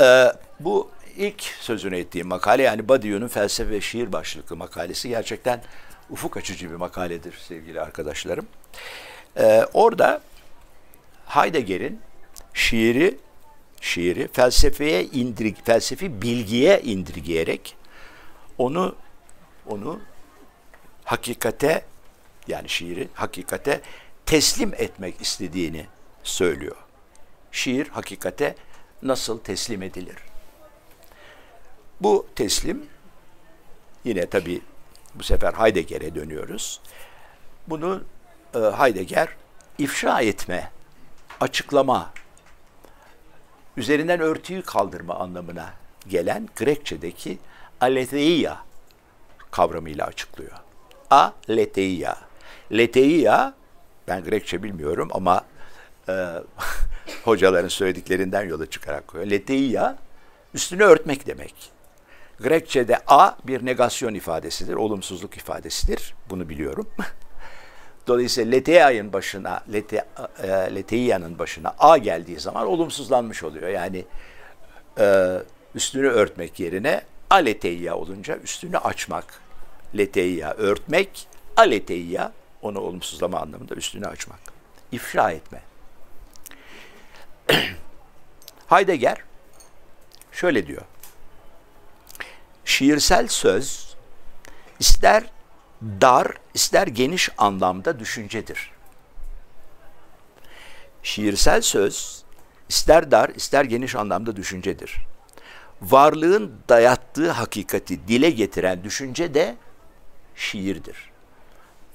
E, 0.00 0.32
bu 0.60 0.90
ilk 1.16 1.42
sözünü 1.42 1.96
ettiğim 1.96 2.28
makale 2.28 2.62
yani 2.62 2.88
Badiou'nun 2.88 3.28
felsefe 3.28 3.70
ve 3.70 3.80
şiir 3.80 4.12
başlıklı 4.12 4.56
makalesi 4.56 5.08
gerçekten 5.08 5.62
ufuk 6.10 6.36
açıcı 6.36 6.70
bir 6.70 6.76
makaledir 6.76 7.34
sevgili 7.48 7.80
arkadaşlarım. 7.80 8.46
Ee, 9.36 9.66
orada 9.72 10.22
Heidegger'in 11.26 12.00
şiiri 12.54 13.18
şiiri 13.80 14.28
felsefeye 14.32 15.04
indirg 15.04 15.56
felsefi 15.64 16.22
bilgiye 16.22 16.80
indirgeyerek 16.80 17.76
onu 18.58 18.96
onu 19.66 20.00
hakikate 21.04 21.84
yani 22.48 22.68
şiiri 22.68 23.08
hakikate 23.14 23.80
teslim 24.26 24.74
etmek 24.74 25.20
istediğini 25.20 25.86
söylüyor. 26.22 26.76
Şiir 27.52 27.88
hakikate 27.88 28.54
nasıl 29.02 29.38
teslim 29.38 29.82
edilir? 29.82 30.16
Bu 32.00 32.26
teslim 32.36 32.86
yine 34.04 34.26
tabi 34.26 34.60
bu 35.14 35.22
sefer 35.22 35.52
Heidegger'e 35.52 36.14
dönüyoruz. 36.14 36.80
Bunu 37.66 38.02
e, 38.54 38.58
Heidegger 38.58 39.28
ifşa 39.78 40.20
etme, 40.20 40.70
açıklama, 41.40 42.12
üzerinden 43.76 44.20
örtüyü 44.20 44.62
kaldırma 44.62 45.14
anlamına 45.14 45.72
gelen 46.08 46.48
Grekçedeki 46.56 47.38
aletheia 47.80 48.56
kavramıyla 49.50 50.06
açıklıyor. 50.06 50.52
Aletheia. 51.10 52.16
Letheia, 52.72 53.54
ben 54.08 54.24
Grekçe 54.24 54.62
bilmiyorum 54.62 55.08
ama 55.12 55.44
e, 56.08 56.12
hocaların 57.24 57.68
söylediklerinden 57.68 58.48
yola 58.48 58.66
çıkarak 58.70 59.08
koyuyor. 59.08 59.30
Letheia, 59.30 59.96
üstünü 60.54 60.82
örtmek 60.82 61.26
demek. 61.26 61.54
Grekçe'de 62.42 62.98
a 63.06 63.36
bir 63.46 63.66
negasyon 63.66 64.14
ifadesidir, 64.14 64.74
olumsuzluk 64.74 65.36
ifadesidir. 65.36 66.14
Bunu 66.30 66.48
biliyorum. 66.48 66.88
Dolayısıyla 68.06 68.50
leteia'nın 68.50 69.12
başına, 69.12 69.62
lete, 69.72 70.04
e, 70.42 70.48
leteia'nın 70.48 71.38
başına 71.38 71.74
a 71.78 71.98
geldiği 71.98 72.40
zaman 72.40 72.66
olumsuzlanmış 72.66 73.42
oluyor. 73.42 73.68
Yani 73.68 74.04
e, 74.98 75.36
üstünü 75.74 76.08
örtmek 76.08 76.60
yerine 76.60 77.02
aleteia 77.30 77.94
olunca 77.94 78.36
üstünü 78.36 78.78
açmak. 78.78 79.40
Leteia 79.98 80.54
örtmek, 80.54 81.28
aleteia 81.56 82.32
onu 82.62 82.80
olumsuzlama 82.80 83.40
anlamında 83.40 83.74
üstünü 83.74 84.06
açmak. 84.06 84.40
İfşa 84.92 85.30
etme. 85.30 85.62
Heidegger 88.66 89.24
şöyle 90.32 90.66
diyor 90.66 90.82
şiirsel 92.70 93.28
söz 93.28 93.94
ister 94.80 95.24
dar, 95.82 96.26
ister 96.54 96.86
geniş 96.86 97.30
anlamda 97.38 97.98
düşüncedir. 97.98 98.70
Şiirsel 101.02 101.60
söz 101.60 102.24
ister 102.68 103.10
dar, 103.10 103.28
ister 103.28 103.64
geniş 103.64 103.94
anlamda 103.94 104.36
düşüncedir. 104.36 104.96
Varlığın 105.82 106.52
dayattığı 106.68 107.30
hakikati 107.30 108.08
dile 108.08 108.30
getiren 108.30 108.84
düşünce 108.84 109.34
de 109.34 109.56
şiirdir. 110.34 111.10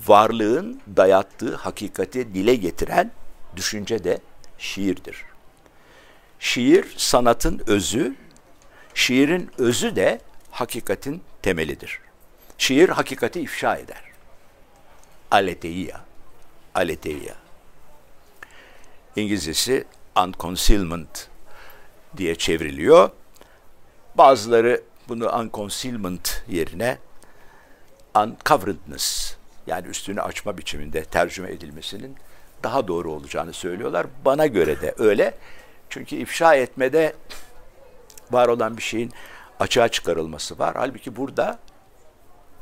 Varlığın 0.08 0.82
dayattığı 0.98 1.56
hakikati 1.56 2.34
dile 2.34 2.56
getiren 2.56 3.12
düşünce 3.56 4.04
de 4.04 4.20
şiirdir. 4.58 5.26
Şiir 6.40 6.94
sanatın 6.98 7.62
özü, 7.68 8.16
şiirin 8.94 9.52
özü 9.58 9.96
de 9.96 10.22
hakikatin 10.56 11.22
temelidir. 11.42 12.00
Şiir 12.58 12.90
hakikati 12.90 13.42
ifşa 13.42 13.76
eder. 13.76 14.04
Aletheia. 15.32 16.00
Aletheia. 16.76 17.36
İngilizcesi 19.16 19.86
unconcealment 20.24 21.28
diye 22.18 22.36
çevriliyor. 22.36 23.10
Bazıları 24.16 24.84
bunu 25.08 25.32
unconcealment 25.32 26.44
yerine 26.48 26.98
uncoveredness 28.16 29.36
yani 29.68 29.88
üstünü 29.88 30.22
açma 30.22 30.58
biçiminde 30.58 31.04
tercüme 31.06 31.52
edilmesinin 31.52 32.16
daha 32.64 32.88
doğru 32.88 33.12
olacağını 33.12 33.54
söylüyorlar. 33.54 34.08
Bana 34.26 34.48
göre 34.48 34.82
de 34.82 34.94
öyle. 34.98 35.38
Çünkü 35.90 36.16
ifşa 36.16 36.56
etmede 36.56 37.16
var 38.32 38.48
olan 38.48 38.78
bir 38.78 38.82
şeyin 38.82 39.12
açığa 39.60 39.88
çıkarılması 39.88 40.60
var. 40.60 40.74
Halbuki 40.78 41.16
burada 41.16 41.60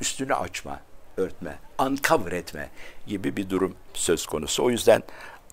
üstünü 0.00 0.34
açma, 0.34 0.80
örtme, 1.16 1.58
uncover 1.78 2.32
etme 2.32 2.70
gibi 3.06 3.36
bir 3.36 3.50
durum 3.50 3.76
söz 3.94 4.26
konusu. 4.26 4.64
O 4.64 4.70
yüzden 4.70 5.02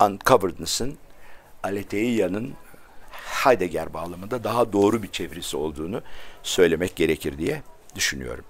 uncoveredness'ın 0.01 0.97
Aletheiya'nın 1.63 2.53
Heidegger 3.11 3.93
bağlamında 3.93 4.43
daha 4.43 4.73
doğru 4.73 5.03
bir 5.03 5.11
çevirisi 5.11 5.57
olduğunu 5.57 6.01
söylemek 6.43 6.95
gerekir 6.95 7.37
diye 7.37 7.61
düşünüyorum. 7.95 8.45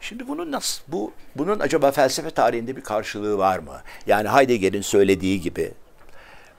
Şimdi 0.00 0.28
bunun 0.28 0.52
nasıl, 0.52 0.82
bu, 0.88 1.12
bunun 1.36 1.60
acaba 1.60 1.90
felsefe 1.90 2.30
tarihinde 2.30 2.76
bir 2.76 2.82
karşılığı 2.82 3.38
var 3.38 3.58
mı? 3.58 3.80
Yani 4.06 4.28
Heidegger'in 4.28 4.80
söylediği 4.80 5.40
gibi 5.40 5.72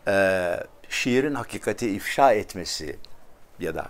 e, 0.07 0.55
şiirin 0.89 1.35
hakikati 1.35 1.89
ifşa 1.89 2.33
etmesi, 2.33 2.99
ya 3.59 3.75
da 3.75 3.89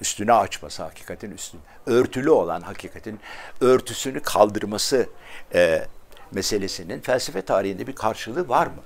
üstüne 0.00 0.32
açması 0.32 0.82
hakikatin 0.82 1.30
üstünü, 1.30 1.60
örtülü 1.86 2.30
olan 2.30 2.60
hakikatin 2.60 3.20
örtüsünü 3.60 4.20
kaldırması 4.20 5.08
e, 5.54 5.86
meselesinin 6.32 7.00
felsefe 7.00 7.42
tarihinde 7.42 7.86
bir 7.86 7.94
karşılığı 7.94 8.48
var 8.48 8.66
mı? 8.66 8.82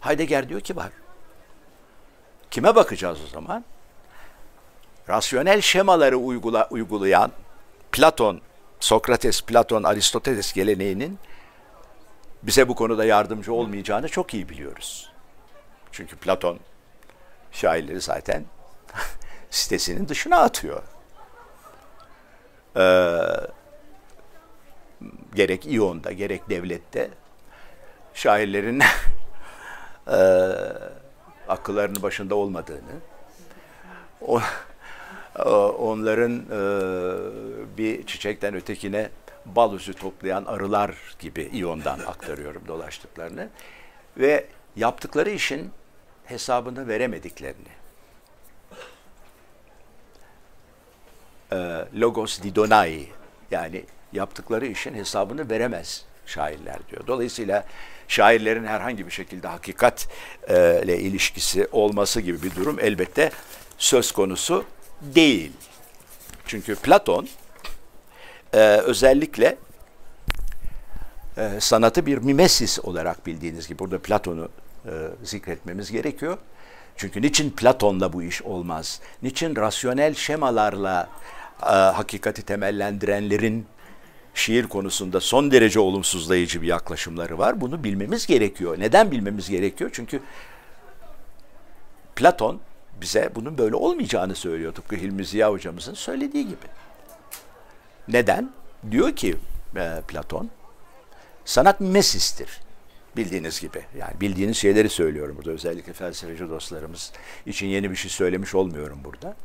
Heidegger 0.00 0.48
diyor 0.48 0.60
ki 0.60 0.76
var. 0.76 0.90
Kime 2.50 2.74
bakacağız 2.74 3.18
o 3.26 3.26
zaman? 3.26 3.64
Rasyonel 5.08 5.60
şemaları 5.60 6.16
uygula, 6.16 6.68
uygulayan 6.70 7.32
Platon, 7.92 8.40
Sokrates, 8.80 9.42
Platon, 9.42 9.82
Aristoteles 9.82 10.52
geleneğinin 10.52 11.18
bize 12.42 12.68
bu 12.68 12.74
konuda 12.74 13.04
yardımcı 13.04 13.52
olmayacağını 13.52 14.08
çok 14.08 14.34
iyi 14.34 14.48
biliyoruz. 14.48 15.12
Çünkü 15.92 16.16
Platon 16.16 16.58
şairleri 17.52 18.00
zaten 18.00 18.44
sitesinin 19.50 20.08
dışına 20.08 20.36
atıyor. 20.36 20.82
Ee, 22.76 22.80
gerek 25.34 25.66
İyon'da 25.66 26.12
gerek 26.12 26.50
devlette 26.50 27.10
şairlerin 28.14 28.80
e, 30.06 30.18
akıllarının 31.48 32.02
başında 32.02 32.34
olmadığını, 32.34 33.00
o, 34.20 34.40
onların 35.78 36.36
e, 36.36 36.58
bir 37.78 38.06
çiçekten 38.06 38.54
ötekine 38.54 39.10
bal 39.46 39.74
üzü 39.74 39.94
toplayan 39.94 40.44
arılar 40.44 40.94
gibi 41.18 41.42
İyon'dan 41.52 41.98
aktarıyorum 41.98 42.62
dolaştıklarını 42.68 43.48
ve 44.16 44.46
yaptıkları 44.76 45.30
işin 45.30 45.70
hesabını 46.30 46.88
veremediklerini. 46.88 47.68
E, 51.52 51.56
logos 52.00 52.42
di 52.42 52.54
donai 52.54 53.06
yani 53.50 53.84
yaptıkları 54.12 54.66
işin 54.66 54.94
hesabını 54.94 55.50
veremez 55.50 56.04
şairler 56.26 56.78
diyor. 56.90 57.06
Dolayısıyla 57.06 57.64
şairlerin 58.08 58.64
herhangi 58.64 59.06
bir 59.06 59.10
şekilde 59.10 59.48
hakikatle 59.48 60.98
ilişkisi 60.98 61.68
olması 61.72 62.20
gibi 62.20 62.42
bir 62.42 62.54
durum 62.54 62.78
elbette 62.80 63.30
söz 63.78 64.12
konusu 64.12 64.64
değil. 65.02 65.52
Çünkü 66.46 66.74
Platon 66.74 67.28
e, 68.52 68.58
özellikle 68.58 69.56
e, 71.36 71.60
sanatı 71.60 72.06
bir 72.06 72.18
mimesis 72.18 72.78
olarak 72.78 73.26
bildiğiniz 73.26 73.68
gibi 73.68 73.78
burada 73.78 73.98
Platon'u 73.98 74.48
e, 74.86 74.90
zikretmemiz 75.22 75.92
gerekiyor. 75.92 76.38
Çünkü 76.96 77.22
niçin 77.22 77.50
Platon'la 77.50 78.12
bu 78.12 78.22
iş 78.22 78.42
olmaz? 78.42 79.00
Niçin 79.22 79.56
rasyonel 79.56 80.14
şemalarla 80.14 81.08
e, 81.62 81.74
hakikati 81.74 82.42
temellendirenlerin 82.42 83.66
şiir 84.34 84.66
konusunda 84.66 85.20
son 85.20 85.50
derece 85.50 85.80
olumsuzlayıcı 85.80 86.62
bir 86.62 86.66
yaklaşımları 86.66 87.38
var. 87.38 87.60
Bunu 87.60 87.84
bilmemiz 87.84 88.26
gerekiyor. 88.26 88.78
Neden 88.78 89.10
bilmemiz 89.10 89.50
gerekiyor? 89.50 89.90
Çünkü 89.92 90.20
Platon 92.16 92.60
bize 93.00 93.30
bunun 93.34 93.58
böyle 93.58 93.74
olmayacağını 93.74 94.34
söylüyor. 94.34 94.74
Tıpkı 94.74 94.96
Hilmi 94.96 95.24
Ziya 95.24 95.50
hocamızın 95.50 95.94
söylediği 95.94 96.44
gibi. 96.44 96.66
Neden? 98.08 98.50
Diyor 98.90 99.16
ki 99.16 99.36
e, 99.76 100.00
Platon, 100.08 100.50
sanat 101.44 101.80
mimesistir. 101.80 102.60
Bildiğiniz 103.16 103.60
gibi. 103.60 103.82
Yani 103.98 104.20
bildiğiniz 104.20 104.56
şeyleri 104.56 104.88
söylüyorum 104.88 105.36
burada. 105.36 105.50
Özellikle 105.50 105.92
felsefeci 105.92 106.50
dostlarımız 106.50 107.12
için 107.46 107.66
yeni 107.66 107.90
bir 107.90 107.96
şey 107.96 108.10
söylemiş 108.10 108.54
olmuyorum 108.54 109.00
burada. 109.04 109.36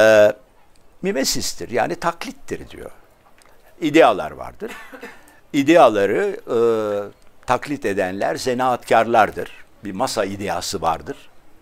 E, 0.00 0.32
mimesistir. 1.02 1.70
Yani 1.70 1.94
taklittir 1.94 2.70
diyor. 2.70 2.90
İdealar 3.80 4.30
vardır. 4.30 4.72
İdeaları 5.52 6.40
e, 6.46 6.58
taklit 7.46 7.84
edenler 7.84 8.36
zanaatkarlardır. 8.36 9.52
Bir 9.84 9.92
masa 9.92 10.24
ideası 10.24 10.80
vardır 10.80 11.16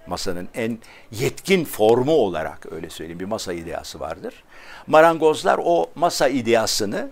masanın 0.06 0.48
en 0.54 0.78
yetkin 1.10 1.64
formu 1.64 2.12
olarak 2.12 2.72
öyle 2.72 2.90
söyleyeyim 2.90 3.20
bir 3.20 3.24
masa 3.24 3.52
ideası 3.52 4.00
vardır. 4.00 4.44
Marangozlar 4.86 5.60
o 5.64 5.90
masa 5.94 6.28
ideasını 6.28 7.10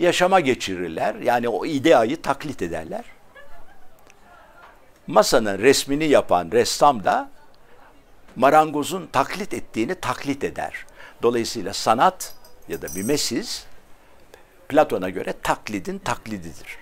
yaşama 0.00 0.40
geçirirler. 0.40 1.14
Yani 1.14 1.48
o 1.48 1.66
ideayı 1.66 2.22
taklit 2.22 2.62
ederler. 2.62 3.04
Masanın 5.06 5.58
resmini 5.58 6.04
yapan 6.04 6.50
ressam 6.52 7.04
da 7.04 7.30
marangozun 8.36 9.06
taklit 9.06 9.54
ettiğini 9.54 9.94
taklit 9.94 10.44
eder. 10.44 10.86
Dolayısıyla 11.22 11.72
sanat 11.72 12.34
ya 12.68 12.82
da 12.82 12.86
mimesis 12.94 13.64
Platon'a 14.68 15.10
göre 15.10 15.34
taklidin 15.42 15.98
taklididir. 15.98 16.78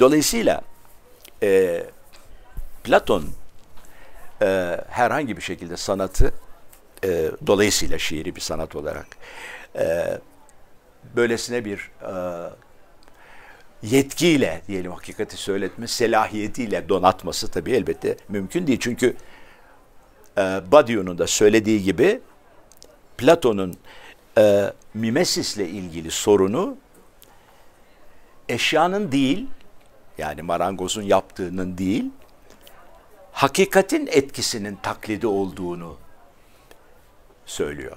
Dolayısıyla 0.00 0.62
e, 1.42 1.82
Platon 2.84 3.24
e, 4.42 4.80
herhangi 4.88 5.36
bir 5.36 5.42
şekilde 5.42 5.76
sanatı 5.76 6.34
e, 7.04 7.30
dolayısıyla 7.46 7.98
şiiri 7.98 8.36
bir 8.36 8.40
sanat 8.40 8.76
olarak 8.76 9.06
e, 9.78 10.18
böylesine 11.16 11.64
bir 11.64 11.90
e, 12.02 12.12
yetkiyle 13.82 14.62
diyelim 14.68 14.92
hakikati 14.92 15.36
söyletme 15.36 15.86
selahiyetiyle 15.86 16.88
donatması 16.88 17.50
tabii 17.50 17.72
elbette 17.72 18.16
mümkün 18.28 18.66
değil. 18.66 18.78
Çünkü 18.80 19.16
e, 20.38 20.40
Badiou'nun 20.72 21.18
da 21.18 21.26
söylediği 21.26 21.82
gibi 21.82 22.20
Platon'un 23.18 23.76
e, 24.38 24.72
mimesisle 24.94 25.68
ilgili 25.68 26.10
sorunu 26.10 26.76
eşyanın 28.48 29.12
değil 29.12 29.46
yani 30.18 30.42
marangozun 30.42 31.02
yaptığının 31.02 31.78
değil 31.78 32.10
hakikatin 33.32 34.06
etkisinin 34.06 34.78
taklidi 34.82 35.26
olduğunu 35.26 35.96
söylüyor. 37.46 37.96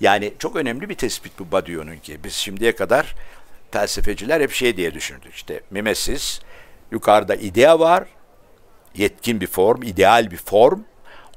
Yani 0.00 0.34
çok 0.38 0.56
önemli 0.56 0.88
bir 0.88 0.94
tespit 0.94 1.38
bu 1.38 1.52
Badiou'nun 1.52 1.96
ki. 1.96 2.24
Biz 2.24 2.32
şimdiye 2.32 2.76
kadar 2.76 3.14
felsefeciler 3.70 4.40
hep 4.40 4.52
şey 4.52 4.76
diye 4.76 4.94
düşündük. 4.94 5.34
İşte 5.34 5.60
mimesis, 5.70 6.40
yukarıda 6.90 7.34
idea 7.34 7.80
var, 7.80 8.04
yetkin 8.94 9.40
bir 9.40 9.46
form, 9.46 9.82
ideal 9.82 10.30
bir 10.30 10.36
form. 10.36 10.80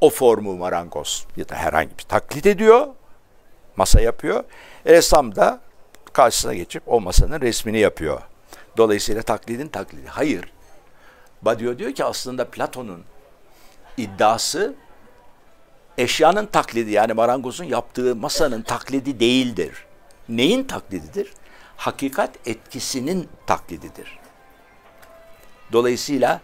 O 0.02 0.10
formu 0.10 0.58
marangoz 0.58 1.26
ya 1.38 1.50
da 1.50 1.56
herhangi 1.56 1.98
bir 1.98 2.04
taklit 2.04 2.46
ediyor, 2.46 2.88
masa 3.76 4.02
yapıyor. 4.02 4.44
Ressam 4.86 5.36
da 5.36 5.62
karşısına 6.14 6.54
geçip 6.54 6.84
o 6.86 7.02
masanın 7.02 7.42
resmini 7.42 7.80
yapıyor. 7.80 8.22
Dolayısıyla 8.78 9.22
taklidin 9.22 9.68
taklidi. 9.68 10.08
Hayır, 10.08 10.52
Badiou 11.42 11.78
diyor 11.78 11.92
ki 11.92 12.06
aslında 12.06 12.46
Platon'un 12.46 13.04
iddiası 13.98 14.76
eşyanın 15.98 16.46
taklidi 16.46 16.92
yani 16.92 17.14
marangozun 17.14 17.66
yaptığı 17.66 18.16
masanın 18.16 18.62
taklidi 18.62 19.20
değildir. 19.20 19.86
Neyin 20.30 20.64
taklididir? 20.64 21.34
Hakikat 21.78 22.32
etkisinin 22.46 23.30
taklididir. 23.48 24.20
Dolayısıyla 25.72 26.42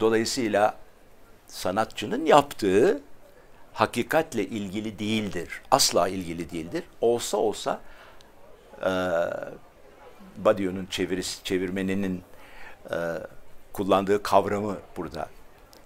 dolayısıyla 0.00 0.74
sanatçının 1.46 2.26
yaptığı 2.26 3.00
hakikatle 3.72 4.44
ilgili 4.44 4.98
değildir. 4.98 5.62
Asla 5.70 6.08
ilgili 6.08 6.50
değildir. 6.50 6.84
Olsa 7.00 7.36
olsa 7.36 7.80
e, 8.80 8.90
Badiou'nun 10.36 10.86
çevirisi, 10.86 11.44
çevirmeninin 11.44 12.22
e, 12.90 12.96
kullandığı 13.72 14.22
kavramı 14.22 14.76
burada 14.96 15.28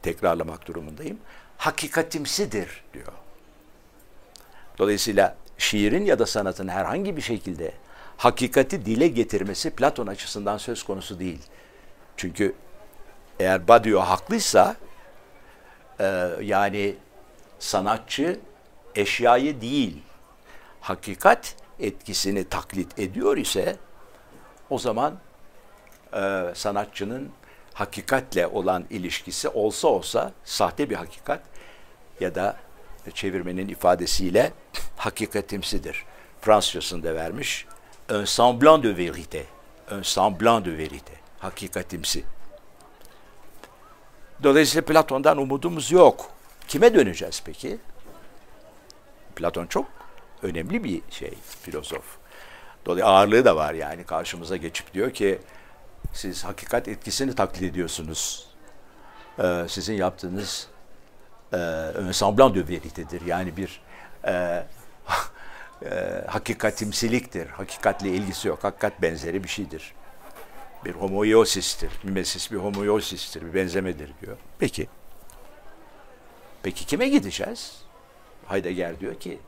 tekrarlamak 0.02 0.66
durumundayım. 0.66 1.18
Hakikatimsidir 1.56 2.84
diyor. 2.94 3.12
Dolayısıyla 4.78 5.36
şiirin 5.58 6.04
ya 6.04 6.18
da 6.18 6.26
sanatın 6.26 6.68
herhangi 6.68 7.16
bir 7.16 7.22
şekilde 7.22 7.72
hakikati 8.16 8.86
dile 8.86 9.08
getirmesi 9.08 9.70
Platon 9.70 10.06
açısından 10.06 10.58
söz 10.58 10.82
konusu 10.82 11.18
değil. 11.18 11.40
Çünkü 12.16 12.54
eğer 13.40 13.68
Badiou 13.68 14.00
haklıysa 14.00 14.76
e, 16.00 16.30
yani 16.42 16.94
sanatçı 17.58 18.40
eşyayı 18.94 19.60
değil 19.60 20.02
hakikat 20.80 21.54
etkisini 21.80 22.48
taklit 22.48 22.98
ediyor 22.98 23.36
ise 23.36 23.76
o 24.70 24.78
zaman 24.78 25.18
e, 26.14 26.44
sanatçının 26.54 27.30
hakikatle 27.76 28.46
olan 28.46 28.84
ilişkisi 28.90 29.48
olsa 29.48 29.88
olsa 29.88 30.32
sahte 30.44 30.90
bir 30.90 30.94
hakikat 30.94 31.42
ya 32.20 32.34
da 32.34 32.56
çevirmenin 33.14 33.68
ifadesiyle 33.68 34.52
hakikatimsidir. 34.96 36.04
Fransızcasında 36.40 37.14
vermiş. 37.14 37.66
Un 38.10 38.24
semblant 38.24 38.84
de 38.84 38.88
vérité. 38.88 39.42
Un 39.90 40.02
semblant 40.02 40.64
de 40.64 40.70
vérité. 40.70 41.14
Hakikatimsi. 41.38 42.24
Dolayısıyla 44.42 44.84
Platon'dan 44.84 45.38
umudumuz 45.38 45.92
yok. 45.92 46.30
Kime 46.68 46.94
döneceğiz 46.94 47.42
peki? 47.44 47.78
Platon 49.36 49.66
çok 49.66 49.86
önemli 50.42 50.84
bir 50.84 51.02
şey, 51.10 51.34
filozof. 51.60 52.04
Dolayısıyla 52.86 53.12
ağırlığı 53.12 53.44
da 53.44 53.56
var 53.56 53.74
yani 53.74 54.04
karşımıza 54.04 54.56
geçip 54.56 54.94
diyor 54.94 55.10
ki 55.10 55.38
siz 56.16 56.44
hakikat 56.44 56.88
etkisini 56.88 57.34
taklit 57.34 57.62
ediyorsunuz. 57.62 58.46
Ee, 59.38 59.66
sizin 59.68 59.94
yaptığınız 59.94 60.68
e, 61.52 61.56
un 62.00 62.12
semblant 62.12 62.54
de 62.54 62.60
véritedir. 62.60 63.24
Yani 63.26 63.56
bir 63.56 63.80
e, 64.24 64.32
e, 65.84 66.24
hakikatimsiliktir. 66.26 67.46
Hakikatle 67.46 68.08
ilgisi 68.08 68.48
yok. 68.48 68.64
Hakikat 68.64 69.02
benzeri 69.02 69.44
bir 69.44 69.48
şeydir. 69.48 69.94
Bir 70.84 70.92
homoiosistir. 70.92 71.90
Mimesis 72.02 72.52
bir 72.52 72.56
homoiosistir. 72.56 73.42
Bir 73.42 73.54
benzemedir 73.54 74.10
diyor. 74.22 74.36
Peki. 74.58 74.88
Peki 76.62 76.86
kime 76.86 77.08
gideceğiz? 77.08 77.82
Heidegger 78.46 79.00
diyor 79.00 79.20
ki 79.20 79.38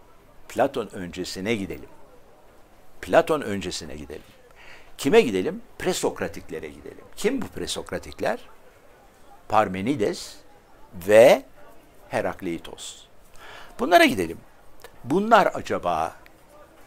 Platon 0.49 0.89
öncesine 0.93 1.55
gidelim. 1.55 1.89
Platon 3.01 3.41
öncesine 3.41 3.97
gidelim. 3.97 4.38
Kime 4.99 5.21
gidelim? 5.21 5.63
Presokratiklere 5.79 6.69
gidelim. 6.69 7.05
Kim 7.17 7.43
bu 7.43 7.47
presokratikler? 7.47 8.41
Parmenides 9.49 10.35
ve 10.95 11.43
Herakleitos. 12.09 13.05
Bunlara 13.79 14.05
gidelim. 14.05 14.39
Bunlar 15.05 15.51
acaba 15.55 16.17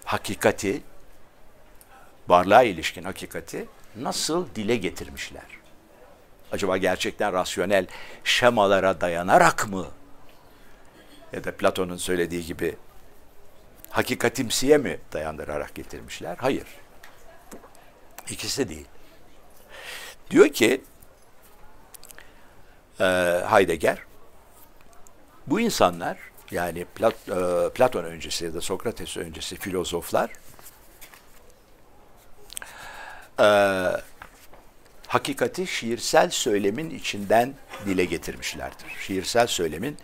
hakikati, 0.06 0.82
varlığa 2.28 2.64
ilişkin 2.64 3.04
hakikati 3.04 3.68
nasıl 3.96 4.56
dile 4.56 4.76
getirmişler? 4.76 5.44
Acaba 6.52 6.78
gerçekten 6.78 7.34
rasyonel 7.34 7.88
şemalara 8.24 9.02
dayanarak 9.02 9.70
mı? 9.70 9.88
Ya 11.34 11.44
da 11.44 11.58
Platon'un 11.58 11.98
söylediği 11.98 12.46
gibi 12.46 12.76
hakikatimsiye 13.90 14.78
mi 14.78 15.00
dayandırarak 15.14 15.76
getirmişler? 15.76 16.38
Hayır. 16.40 16.68
İkisi 18.32 18.66
de 18.66 18.70
değil. 18.70 18.86
Diyor 20.30 20.50
ki 20.50 20.82
e, 23.00 23.04
Heidegger, 23.50 24.04
bu 25.48 25.60
insanlar 25.60 26.18
yani 26.52 26.86
Plat, 26.86 27.14
e, 27.30 27.70
Platon 27.74 28.04
öncesi 28.04 28.46
ya 28.46 28.54
da 28.54 28.62
Sokrates 28.62 29.18
öncesi 29.18 29.56
filozoflar 29.56 30.32
e, 33.40 33.48
hakikati 35.08 35.68
şiirsel 35.68 36.30
söylemin 36.30 36.90
içinden 36.90 37.54
dile 37.86 38.06
getirmişlerdir. 38.06 38.88
Şiirsel 39.00 39.48
söylemin 39.48 39.98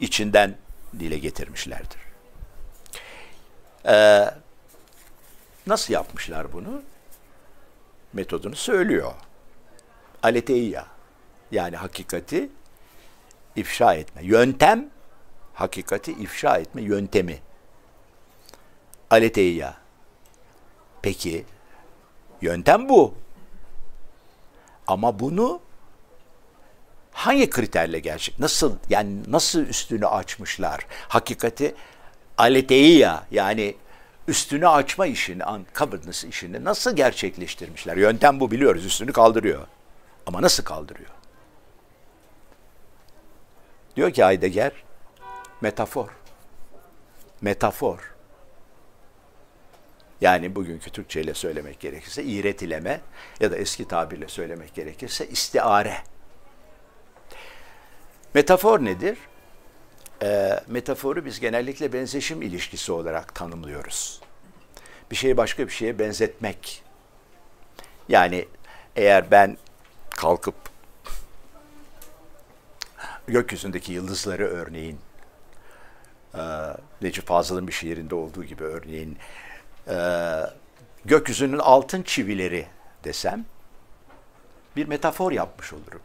içinden 0.00 0.58
dile 0.98 1.18
getirmişlerdir. 1.18 2.00
E, 3.86 4.24
nasıl 5.66 5.92
yapmışlar 5.94 6.52
bunu? 6.52 6.82
Metodunu 8.12 8.56
söylüyor. 8.56 9.12
Aletheia 10.22 10.86
yani 11.50 11.76
hakikati 11.76 12.50
ifşa 13.56 13.94
etme. 13.94 14.22
Yöntem 14.24 14.90
hakikati 15.54 16.12
ifşa 16.12 16.56
etme 16.58 16.82
yöntemi. 16.82 17.38
Aletheia. 19.10 19.74
Peki 21.02 21.44
yöntem 22.40 22.88
bu. 22.88 23.14
Ama 24.86 25.18
bunu 25.18 25.60
hangi 27.12 27.50
kriterle 27.50 27.98
gerçek? 27.98 28.38
Nasıl 28.38 28.76
yani 28.90 29.22
nasıl 29.26 29.60
üstünü 29.60 30.06
açmışlar? 30.06 30.86
Hakikati 31.08 31.74
aletheia 32.38 33.22
yani 33.30 33.74
üstünü 34.28 34.68
açma 34.68 35.06
işini, 35.06 35.44
uncoverness 35.44 36.24
işini 36.24 36.64
nasıl 36.64 36.96
gerçekleştirmişler? 36.96 37.96
Yöntem 37.96 38.40
bu 38.40 38.50
biliyoruz, 38.50 38.84
üstünü 38.84 39.12
kaldırıyor. 39.12 39.66
Ama 40.26 40.42
nasıl 40.42 40.64
kaldırıyor? 40.64 41.10
Diyor 43.96 44.10
ki 44.10 44.24
Heidegger, 44.24 44.72
metafor. 45.60 46.08
Metafor. 47.40 48.14
Yani 50.20 50.54
bugünkü 50.54 50.90
Türkçe 50.90 51.20
ile 51.20 51.34
söylemek 51.34 51.80
gerekirse 51.80 52.24
iğretileme 52.24 53.00
ya 53.40 53.50
da 53.50 53.56
eski 53.56 53.88
tabirle 53.88 54.28
söylemek 54.28 54.74
gerekirse 54.74 55.28
istiare. 55.28 55.96
Metafor 58.34 58.84
nedir? 58.84 59.18
E, 60.22 60.60
metaforu 60.66 61.24
biz 61.24 61.40
genellikle 61.40 61.92
benzeşim 61.92 62.42
ilişkisi 62.42 62.92
olarak 62.92 63.34
tanımlıyoruz. 63.34 64.20
Bir 65.10 65.16
şeyi 65.16 65.36
başka 65.36 65.66
bir 65.66 65.72
şeye 65.72 65.98
benzetmek. 65.98 66.82
Yani 68.08 68.48
eğer 68.96 69.30
ben 69.30 69.58
kalkıp 70.10 70.54
gökyüzündeki 73.26 73.92
yıldızları 73.92 74.46
örneğin 74.46 74.98
e, 76.34 76.42
Necip 77.02 77.26
Fazıl'ın 77.26 77.66
bir 77.66 77.72
şiirinde 77.72 78.14
olduğu 78.14 78.44
gibi 78.44 78.64
örneğin 78.64 79.18
e, 79.88 79.96
gökyüzünün 81.04 81.58
altın 81.58 82.02
çivileri 82.02 82.66
desem 83.04 83.44
bir 84.76 84.86
metafor 84.86 85.32
yapmış 85.32 85.72
olurum. 85.72 86.00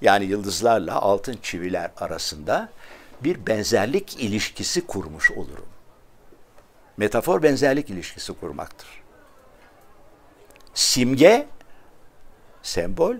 Yani 0.00 0.24
yıldızlarla 0.24 0.94
altın 1.02 1.38
çiviler 1.42 1.90
arasında 1.96 2.68
bir 3.24 3.46
benzerlik 3.46 4.20
ilişkisi 4.20 4.86
kurmuş 4.86 5.30
olurum. 5.30 5.66
Metafor 6.96 7.42
benzerlik 7.42 7.90
ilişkisi 7.90 8.32
kurmaktır. 8.32 8.88
Simge, 10.74 11.46
sembol, 12.62 13.16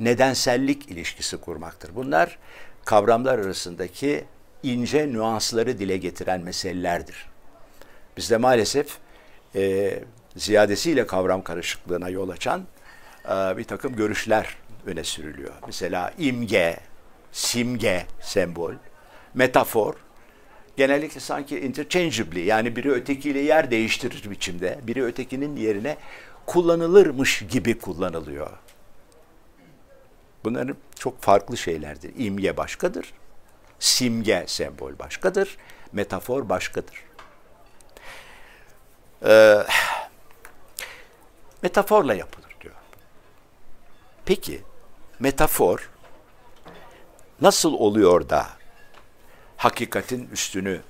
nedensellik 0.00 0.90
ilişkisi 0.90 1.36
kurmaktır. 1.36 1.94
Bunlar 1.94 2.38
kavramlar 2.84 3.38
arasındaki 3.38 4.24
ince 4.62 5.12
nüansları 5.12 5.78
dile 5.78 5.96
getiren 5.96 6.40
meselelerdir. 6.40 7.28
Bizde 8.16 8.36
maalesef 8.36 8.98
e, 9.54 9.94
ziyadesiyle 10.36 11.06
kavram 11.06 11.42
karışıklığına 11.42 12.08
yol 12.08 12.28
açan 12.28 12.66
e, 13.24 13.56
bir 13.56 13.64
takım 13.64 13.96
görüşler 13.96 14.56
öne 14.86 15.04
sürülüyor. 15.04 15.54
Mesela 15.66 16.12
imge, 16.18 16.76
simge, 17.32 18.06
sembol, 18.20 18.72
metafor 19.38 19.94
genellikle 20.76 21.20
sanki 21.20 21.60
interchangeably 21.60 22.40
yani 22.40 22.76
biri 22.76 22.92
ötekiyle 22.92 23.38
yer 23.38 23.70
değiştirir 23.70 24.30
biçimde, 24.30 24.78
biri 24.82 25.04
ötekinin 25.04 25.56
yerine 25.56 25.96
kullanılırmış 26.46 27.44
gibi 27.50 27.78
kullanılıyor. 27.78 28.50
Bunların 30.44 30.76
çok 30.98 31.22
farklı 31.22 31.56
şeylerdir. 31.56 32.12
İmge 32.16 32.56
başkadır, 32.56 33.12
simge, 33.78 34.44
sembol 34.46 34.98
başkadır, 34.98 35.56
metafor 35.92 36.48
başkadır. 36.48 37.04
Ee, 39.24 39.56
metaforla 41.62 42.14
yapılır 42.14 42.56
diyor. 42.60 42.74
Peki, 44.24 44.62
metafor 45.20 45.90
nasıl 47.40 47.72
oluyor 47.72 48.28
da 48.28 48.57
hakikatin 49.58 50.28
üstünü 50.32 50.80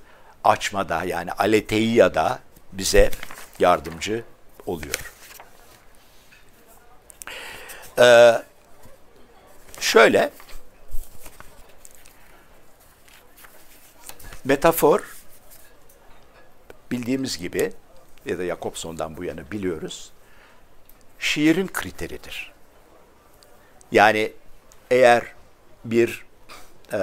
açmada 0.43 1.03
yani 1.03 1.31
aleteiyada 1.31 2.39
bize 2.71 3.11
yardımcı 3.59 4.23
oluyor. 4.65 5.13
Ee, 7.99 8.41
şöyle 9.79 10.31
metafor 14.43 15.17
bildiğimiz 16.91 17.37
gibi 17.37 17.73
ya 18.25 18.39
da 18.39 18.45
Jakobson'dan 18.45 19.17
bu 19.17 19.23
yana 19.23 19.51
biliyoruz 19.51 20.11
şiirin 21.19 21.67
kriteridir. 21.67 22.51
Yani 23.91 24.33
eğer 24.91 25.23
bir 25.85 26.25
e, 26.93 26.99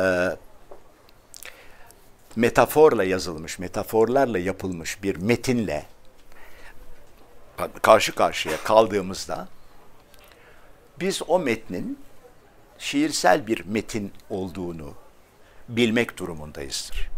metaforla 2.36 3.04
yazılmış, 3.04 3.58
metaforlarla 3.58 4.38
yapılmış 4.38 5.02
bir 5.02 5.16
metinle 5.16 5.86
karşı 7.82 8.14
karşıya 8.14 8.56
kaldığımızda 8.56 9.48
biz 11.00 11.22
o 11.28 11.38
metnin 11.38 11.98
şiirsel 12.78 13.46
bir 13.46 13.64
metin 13.64 14.12
olduğunu 14.30 14.94
bilmek 15.68 16.18
durumundayızdır. 16.18 17.10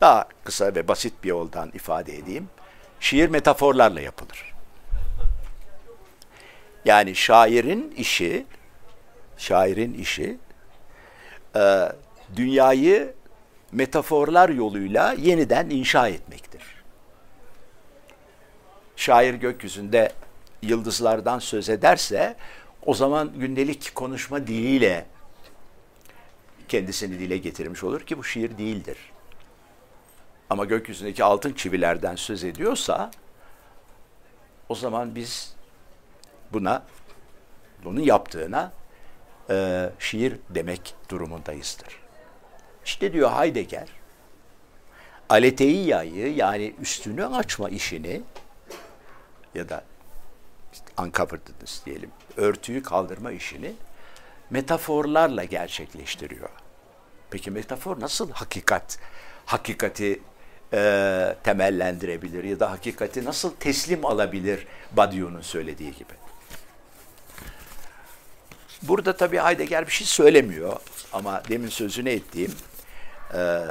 Daha 0.00 0.28
kısa 0.44 0.74
ve 0.74 0.88
basit 0.88 1.24
bir 1.24 1.28
yoldan 1.28 1.70
ifade 1.74 2.16
edeyim. 2.16 2.48
Şiir 3.00 3.28
metaforlarla 3.28 4.00
yapılır. 4.00 4.54
Yani 6.84 7.14
şairin 7.14 7.90
işi, 7.96 8.46
şairin 9.36 9.94
işi, 9.94 10.38
e, 11.56 11.92
dünyayı 12.36 13.14
metaforlar 13.72 14.48
yoluyla 14.48 15.12
yeniden 15.12 15.70
inşa 15.70 16.08
etmektir. 16.08 16.62
Şair 18.96 19.34
gökyüzünde 19.34 20.12
yıldızlardan 20.62 21.38
söz 21.38 21.68
ederse 21.68 22.36
o 22.86 22.94
zaman 22.94 23.32
gündelik 23.36 23.94
konuşma 23.94 24.46
diliyle 24.46 25.06
kendisini 26.68 27.18
dile 27.18 27.38
getirmiş 27.38 27.84
olur 27.84 28.00
ki 28.00 28.18
bu 28.18 28.24
şiir 28.24 28.58
değildir. 28.58 28.98
Ama 30.50 30.64
gökyüzündeki 30.64 31.24
altın 31.24 31.52
çivilerden 31.52 32.16
söz 32.16 32.44
ediyorsa 32.44 33.10
o 34.68 34.74
zaman 34.74 35.14
biz 35.14 35.54
buna 36.52 36.82
bunun 37.84 38.00
yaptığına 38.00 38.72
e, 39.50 39.88
şiir 39.98 40.36
demek 40.50 40.94
durumundayızdır. 41.08 42.01
İşte 42.84 43.12
diyor 43.12 43.32
Heidegger, 43.32 43.88
aleteiyayı 45.28 46.34
yani 46.34 46.74
üstünü 46.80 47.26
açma 47.26 47.68
işini 47.68 48.22
ya 49.54 49.68
da 49.68 49.84
işte 50.72 51.84
diyelim, 51.86 52.10
örtüyü 52.36 52.82
kaldırma 52.82 53.32
işini 53.32 53.72
metaforlarla 54.50 55.44
gerçekleştiriyor. 55.44 56.48
Peki 57.30 57.50
metafor 57.50 58.00
nasıl 58.00 58.30
hakikat, 58.30 58.98
hakikati 59.46 60.20
e, 60.72 61.36
temellendirebilir 61.44 62.44
ya 62.44 62.60
da 62.60 62.70
hakikati 62.70 63.24
nasıl 63.24 63.54
teslim 63.54 64.06
alabilir 64.06 64.66
Badiou'nun 64.92 65.40
söylediği 65.40 65.92
gibi? 65.92 66.12
Burada 68.82 69.16
tabii 69.16 69.38
Heidegger 69.38 69.86
bir 69.86 69.92
şey 69.92 70.06
söylemiyor 70.06 70.76
ama 71.12 71.42
demin 71.48 71.68
sözünü 71.68 72.10
ettiğim 72.10 72.54
e, 73.34 73.66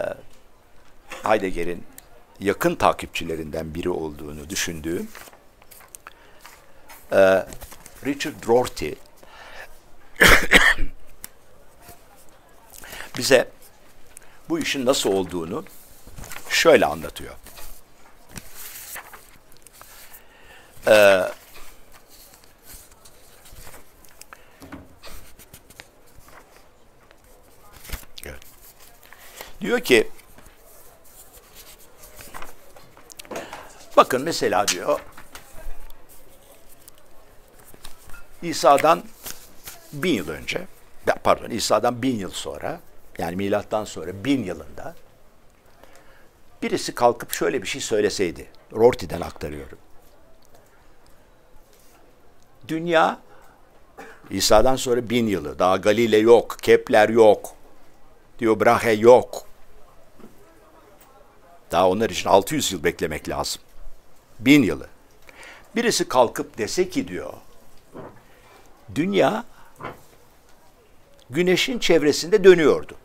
Heidegger'in 1.24 1.84
yakın 2.40 2.76
takipçilerinden 2.76 3.76
biri 3.76 3.90
olduğunu 3.90 4.50
düşündüğüm 4.50 5.08
e, 7.12 7.46
Richard 8.06 8.48
Rorty 8.48 8.92
bize 13.18 13.50
bu 14.50 14.60
işin 14.60 14.86
nasıl 14.86 15.10
olduğunu 15.10 15.66
şöyle 16.50 16.86
anlatıyor. 16.86 17.36
Ee, 20.88 21.22
Diyor 29.62 29.80
ki 29.80 30.08
bakın 33.98 34.22
mesela 34.22 34.68
diyor 34.68 35.00
İsa'dan 38.42 39.04
bin 39.94 40.14
yıl 40.14 40.30
önce 40.30 40.68
pardon 41.24 41.50
İsa'dan 41.50 42.02
bin 42.02 42.16
yıl 42.16 42.32
sonra 42.32 42.80
yani 43.18 43.36
milattan 43.36 43.86
sonra 43.86 44.26
bin 44.26 44.44
yılında 44.44 44.96
birisi 46.62 46.96
kalkıp 46.96 47.32
şöyle 47.32 47.62
bir 47.62 47.68
şey 47.68 47.82
söyleseydi 47.82 48.48
Rorty'den 48.74 49.22
aktarıyorum. 49.22 49.78
Dünya 52.68 53.20
İsa'dan 54.30 54.76
sonra 54.76 55.10
bin 55.10 55.28
yılı 55.28 55.60
daha 55.60 55.78
Galile 55.78 56.18
yok, 56.18 56.58
Kepler 56.62 57.10
yok, 57.10 57.56
diyor 58.40 58.60
Brahe 58.60 58.92
yok. 58.92 59.51
Daha 61.72 61.90
onlar 61.90 62.10
için 62.10 62.30
600 62.30 62.72
yıl 62.72 62.84
beklemek 62.84 63.30
lazım. 63.30 63.62
Bin 64.40 64.64
yılı. 64.64 64.88
Birisi 65.76 66.08
kalkıp 66.08 66.58
dese 66.58 66.90
ki 66.90 67.08
diyor, 67.08 67.34
dünya 68.96 69.44
güneşin 71.30 71.80
çevresinde 71.80 72.44
dönüyordu. 72.44 72.96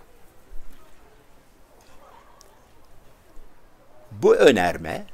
Bu 4.13 4.37
önerme 4.37 5.07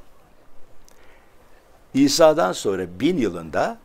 İsa'dan 1.93 2.51
sonra 2.51 2.99
bin 2.99 3.17
yılında 3.17 3.77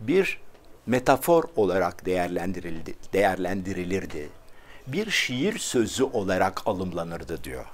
bir 0.00 0.40
metafor 0.86 1.44
olarak 1.56 2.06
değerlendirildi, 2.06 2.94
değerlendirilirdi. 3.12 4.28
Bir 4.86 5.10
şiir 5.10 5.58
sözü 5.58 6.04
olarak 6.04 6.66
alımlanırdı 6.66 7.44
diyor. 7.44 7.64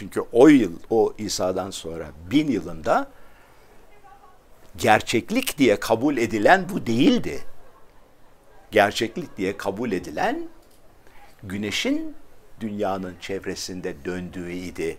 Çünkü 0.00 0.20
o 0.32 0.48
yıl, 0.48 0.72
o 0.90 1.14
İsa'dan 1.18 1.70
sonra 1.70 2.10
bin 2.30 2.48
yılında 2.50 3.10
gerçeklik 4.76 5.58
diye 5.58 5.80
kabul 5.80 6.16
edilen 6.16 6.68
bu 6.68 6.86
değildi. 6.86 7.44
Gerçeklik 8.70 9.36
diye 9.36 9.56
kabul 9.56 9.92
edilen 9.92 10.48
güneşin 11.42 12.16
dünyanın 12.60 13.16
çevresinde 13.20 14.04
döndüğüydi. 14.04 14.98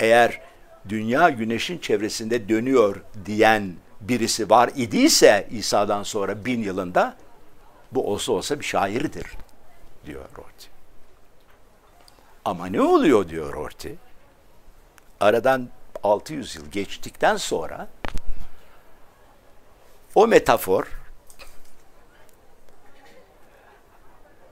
Eğer 0.00 0.40
dünya 0.88 1.30
güneşin 1.30 1.78
çevresinde 1.78 2.48
dönüyor 2.48 3.02
diyen 3.26 3.74
birisi 4.00 4.50
var 4.50 4.70
idiyse 4.76 5.48
İsa'dan 5.50 6.02
sonra 6.02 6.44
bin 6.44 6.62
yılında 6.62 7.16
bu 7.92 8.12
olsa 8.12 8.32
olsa 8.32 8.60
bir 8.60 8.64
şairdir 8.64 9.26
diyor 10.06 10.24
Rorty. 10.38 10.79
Ama 12.44 12.66
ne 12.66 12.82
oluyor 12.82 13.28
diyor 13.28 13.52
Rorty? 13.52 13.92
Aradan 15.20 15.68
600 16.02 16.56
yıl 16.56 16.70
geçtikten 16.70 17.36
sonra 17.36 17.88
o 20.14 20.26
metafor 20.26 20.86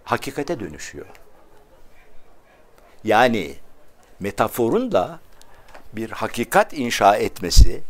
hakikate 0.05 0.61
dönüşüyor. 0.61 1.07
Yani 3.05 3.55
metaforun 4.21 4.93
da 4.93 5.21
bir 5.93 6.11
hakikat 6.11 6.73
inşa 6.73 7.17
etmesi 7.17 7.83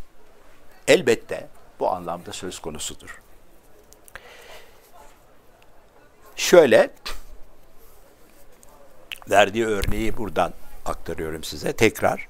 elbette 0.89 1.49
bu 1.81 1.91
anlamda 1.91 2.33
söz 2.33 2.59
konusudur. 2.59 3.23
Şöyle 6.37 6.91
verdiği 9.31 9.67
örneği 9.67 10.17
buradan 10.17 10.53
aktarıyorum 10.87 11.45
size 11.45 11.73
tekrar. 11.73 12.29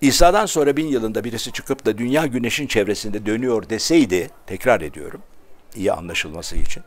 İsa'dan 0.00 0.46
sonra 0.46 0.76
bin 0.76 0.86
yılında 0.86 1.24
birisi 1.24 1.52
çıkıp 1.52 1.86
da 1.86 1.98
dünya 1.98 2.26
güneşin 2.26 2.66
çevresinde 2.66 3.26
dönüyor 3.26 3.68
deseydi, 3.68 4.30
tekrar 4.46 4.80
ediyorum, 4.80 5.22
iyi 5.74 5.92
anlaşılması 5.92 6.56
için. 6.56 6.82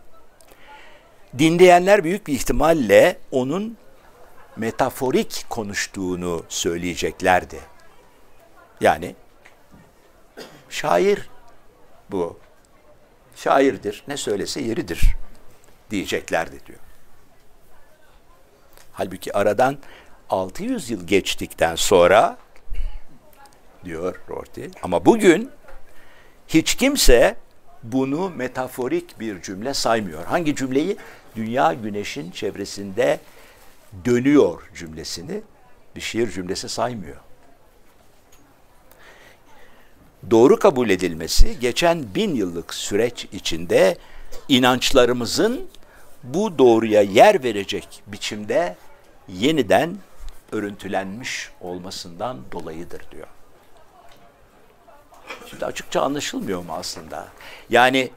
Dinleyenler 1.37 2.03
büyük 2.03 2.27
bir 2.27 2.33
ihtimalle 2.33 3.17
onun 3.31 3.77
metaforik 4.57 5.45
konuştuğunu 5.49 6.43
söyleyeceklerdi. 6.49 7.59
Yani 8.81 9.15
şair 10.69 11.29
bu. 12.11 12.39
Şairdir, 13.35 14.03
ne 14.07 14.17
söylese 14.17 14.61
yeridir 14.61 15.15
diyeceklerdi 15.91 16.65
diyor. 16.65 16.79
Halbuki 18.97 19.37
aradan 19.37 19.77
600 20.29 20.89
yıl 20.89 21.07
geçtikten 21.07 21.75
sonra 21.75 22.37
diyor 23.85 24.15
Rorty 24.29 24.65
ama 24.83 25.05
bugün 25.05 25.49
hiç 26.47 26.75
kimse 26.75 27.35
bunu 27.83 28.29
metaforik 28.29 29.19
bir 29.19 29.41
cümle 29.41 29.73
saymıyor. 29.73 30.25
Hangi 30.25 30.55
cümleyi? 30.55 30.97
Dünya 31.35 31.73
güneşin 31.73 32.31
çevresinde 32.31 33.19
dönüyor 34.05 34.61
cümlesini 34.75 35.41
bir 35.95 36.01
şiir 36.01 36.31
cümlesi 36.31 36.69
saymıyor. 36.69 37.17
Doğru 40.31 40.59
kabul 40.59 40.89
edilmesi 40.89 41.59
geçen 41.59 42.15
bin 42.15 42.35
yıllık 42.35 42.73
süreç 42.73 43.27
içinde 43.31 43.97
inançlarımızın 44.49 45.67
bu 46.23 46.57
doğruya 46.57 47.01
yer 47.01 47.43
verecek 47.43 48.03
biçimde 48.07 48.75
yeniden 49.27 49.97
örüntülenmiş 50.51 51.51
olmasından 51.61 52.39
dolayıdır 52.51 53.01
diyor. 53.11 53.27
Şimdi 55.49 55.65
açıkça 55.65 56.01
anlaşılmıyor 56.01 56.61
mu 56.63 56.73
aslında? 56.73 57.27
Yani 57.69 58.11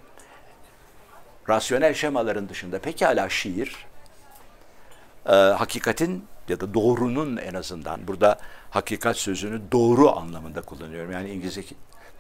rasyonel 1.49 1.95
şemaların 1.95 2.49
dışında 2.49 2.79
pekala 2.79 3.29
şiir, 3.29 3.87
e, 5.27 5.33
hakikatin 5.33 6.25
ya 6.49 6.61
da 6.61 6.75
doğrunun 6.75 7.37
en 7.37 7.55
azından 7.55 8.07
burada 8.09 8.39
hakikat 8.71 9.17
sözünü 9.17 9.61
doğru 9.73 10.17
anlamında 10.17 10.63
kullanıyorum. 10.63 11.13
Yani 11.13 11.31
İngilizce 11.31 11.63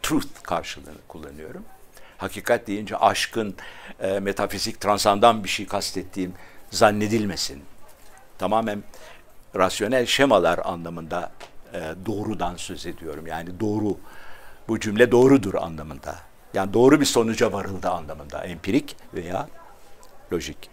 truth 0.02 0.42
karşılığını 0.42 0.98
kullanıyorum. 1.08 1.64
Hakikat 2.18 2.66
deyince 2.66 2.96
aşkın, 2.96 3.54
e, 4.00 4.20
metafizik, 4.20 4.80
transandan 4.80 5.44
bir 5.44 5.48
şey 5.48 5.66
kastettiğim 5.66 6.34
zannedilmesin. 6.70 7.62
Tamamen 8.40 8.82
rasyonel 9.56 10.06
şemalar 10.06 10.60
anlamında 10.64 11.32
e, 11.72 11.80
doğrudan 12.06 12.56
söz 12.56 12.86
ediyorum. 12.86 13.26
Yani 13.26 13.60
doğru, 13.60 13.98
bu 14.68 14.80
cümle 14.80 15.12
doğrudur 15.12 15.54
anlamında. 15.54 16.18
Yani 16.54 16.74
doğru 16.74 17.00
bir 17.00 17.04
sonuca 17.04 17.52
varıldı 17.52 17.90
anlamında. 17.90 18.44
Empirik 18.44 18.96
veya 19.14 19.48
lojik. 20.32 20.70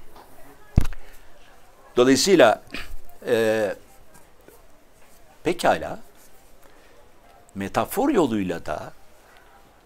Dolayısıyla 1.97 2.63
e, 3.25 3.75
pekala 5.43 5.99
metafor 7.55 8.09
yoluyla 8.09 8.65
da 8.65 8.93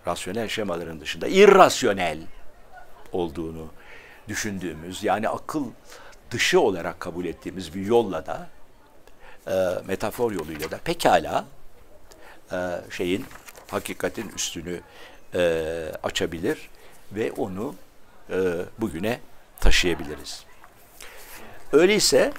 rasyonel 0.08 0.48
şemaların 0.48 1.02
dışında 1.02 1.28
irrasyonel 1.28 2.20
olduğunu 3.12 3.68
düşündüğümüz 4.28 5.04
yani 5.04 5.30
akıl 5.30 5.66
dışı 6.32 6.62
olarak 6.62 7.00
kabul 7.00 7.26
ettiğimiz 7.26 7.76
bir 7.76 7.86
yolla 7.86 8.26
da 8.26 8.48
e, 9.48 9.86
metafor 9.88 10.32
yoluyla 10.32 10.72
da 10.72 10.78
pekala 10.78 11.46
e, 12.52 12.58
şeyin 12.90 13.26
hakikatin 13.72 14.30
üstünü 14.30 14.82
e, 15.34 15.92
açabilir 16.04 16.70
ve 17.12 17.32
onu 17.32 17.76
e, 18.30 18.38
bugüne 18.78 19.20
taşıyabiliriz. 19.60 20.46
Öyleyse 21.72 22.34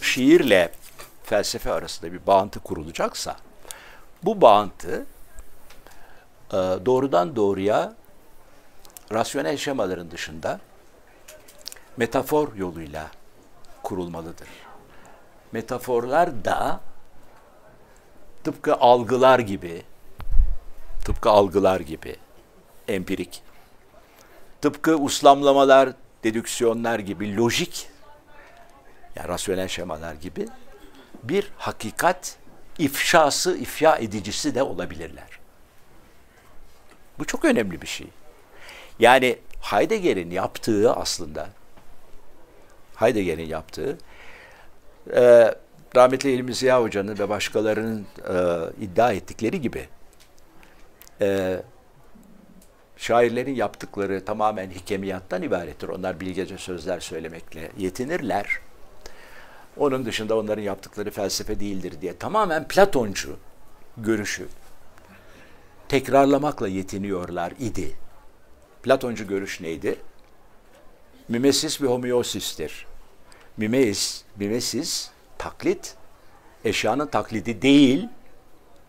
şiirle 0.00 0.72
felsefe 1.24 1.72
arasında 1.72 2.12
bir 2.12 2.26
bağıntı 2.26 2.60
kurulacaksa 2.60 3.36
bu 4.22 4.40
bağıntı 4.40 5.06
e, 6.50 6.56
doğrudan 6.56 7.36
doğruya 7.36 7.92
rasyonel 9.12 9.56
şemaların 9.56 10.10
dışında 10.10 10.60
metafor 11.98 12.54
yoluyla 12.56 13.10
kurulmalıdır. 13.82 14.48
Metaforlar 15.52 16.44
da 16.44 16.80
tıpkı 18.44 18.74
algılar 18.74 19.38
gibi, 19.38 19.82
tıpkı 21.04 21.30
algılar 21.30 21.80
gibi 21.80 22.16
empirik, 22.88 23.42
tıpkı 24.60 24.96
uslamlamalar, 24.96 25.92
dedüksiyonlar 26.24 26.98
gibi 26.98 27.36
lojik, 27.36 27.90
yani 29.16 29.28
rasyonel 29.28 29.68
şemalar 29.68 30.14
gibi 30.14 30.48
bir 31.22 31.50
hakikat 31.56 32.36
ifşası, 32.78 33.56
ifya 33.56 33.96
edicisi 33.96 34.54
de 34.54 34.62
olabilirler. 34.62 35.38
Bu 37.18 37.24
çok 37.24 37.44
önemli 37.44 37.82
bir 37.82 37.86
şey. 37.86 38.06
Yani 38.98 39.38
Heidegger'in 39.60 40.30
yaptığı 40.30 40.92
aslında 40.92 41.48
Heidegger'in 42.98 43.46
yaptığı 43.46 43.98
e, 45.14 45.54
rahmetli 45.96 46.30
İlmi 46.30 46.54
Ziya 46.54 46.82
Hoca'nın 46.82 47.18
ve 47.18 47.28
başkalarının 47.28 48.06
e, 48.28 48.36
iddia 48.84 49.12
ettikleri 49.12 49.60
gibi 49.60 49.88
e, 51.20 51.60
şairlerin 52.96 53.54
yaptıkları 53.54 54.24
tamamen 54.24 54.70
hikemiyattan 54.70 55.42
ibarettir. 55.42 55.88
Onlar 55.88 56.20
bilgece 56.20 56.58
sözler 56.58 57.00
söylemekle 57.00 57.70
yetinirler. 57.78 58.58
Onun 59.76 60.04
dışında 60.04 60.38
onların 60.38 60.62
yaptıkları 60.62 61.10
felsefe 61.10 61.60
değildir 61.60 61.94
diye 62.00 62.16
tamamen 62.16 62.68
Platoncu 62.68 63.36
görüşü 63.96 64.48
tekrarlamakla 65.88 66.68
yetiniyorlar 66.68 67.52
idi. 67.58 67.96
Platoncu 68.82 69.26
görüş 69.26 69.60
neydi? 69.60 69.98
Mimesis 71.28 71.82
bir 71.82 71.86
homeosistir. 71.86 72.87
Mimeis, 73.58 74.22
mimesis, 74.36 75.10
taklit, 75.38 75.94
eşyanın 76.64 77.06
taklidi 77.06 77.62
değil, 77.62 78.08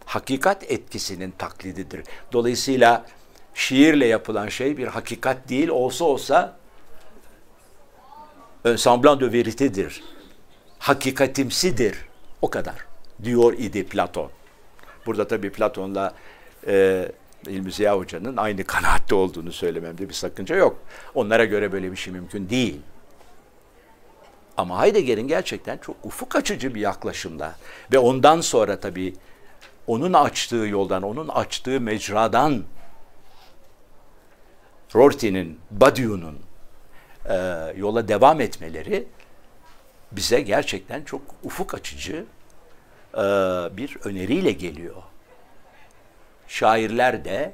hakikat 0.05 0.72
etkisinin 0.72 1.32
taklididir. 1.38 2.03
Dolayısıyla 2.34 3.05
şiirle 3.53 4.05
yapılan 4.05 4.49
şey 4.49 4.78
bir 4.78 4.88
hakikat 4.88 5.49
değil, 5.49 5.70
olsa 5.70 6.05
olsa 6.05 6.57
un 8.65 8.76
semblant 8.76 9.22
de 9.22 9.26
vérité'dir. 9.26 10.03
Hakikatimsidir. 10.80 11.97
O 12.41 12.49
kadar 12.49 12.76
diyor 13.24 13.53
idi 13.53 13.86
Platon. 13.86 14.32
Burada 15.05 15.28
tabii 15.28 15.49
Platon'la 15.51 16.13
e, 16.67 17.05
İlmi 17.47 17.72
Ziya 17.72 17.97
Hoca'nın 17.97 18.38
aynı 18.38 18.63
kanaatte 18.63 19.15
olduğunu 19.15 19.51
söylememde 19.51 20.09
bir 20.09 20.13
sakınca 20.13 20.55
yok. 20.55 20.80
Onlara 21.15 21.45
göre 21.45 21.72
böyle 21.72 21.91
bir 21.91 21.97
şey 21.97 22.13
mümkün 22.13 22.49
değil. 22.49 22.82
Ama 24.60 24.84
Heidegger'in 24.84 25.28
gerçekten 25.28 25.78
çok 25.78 25.95
ufuk 26.03 26.36
açıcı 26.36 26.76
bir 26.76 26.82
yaklaşımla 26.82 27.55
ve 27.91 27.99
ondan 27.99 28.41
sonra 28.41 28.80
tabii 28.80 29.14
onun 29.88 30.14
açtığı 30.14 30.55
yoldan, 30.55 31.03
onun 31.03 31.28
açtığı 31.28 31.82
mecradan 31.82 32.64
Rorty'nin, 34.95 35.60
Badiou'nun 35.72 36.39
e, 37.26 37.36
yola 37.78 38.07
devam 38.07 38.41
etmeleri 38.41 39.07
bize 40.12 40.41
gerçekten 40.41 41.03
çok 41.03 41.22
ufuk 41.43 41.74
açıcı 41.74 42.26
e, 43.14 43.18
bir 43.78 43.97
öneriyle 44.03 44.51
geliyor. 44.51 45.03
Şairler 46.47 47.26
de 47.26 47.53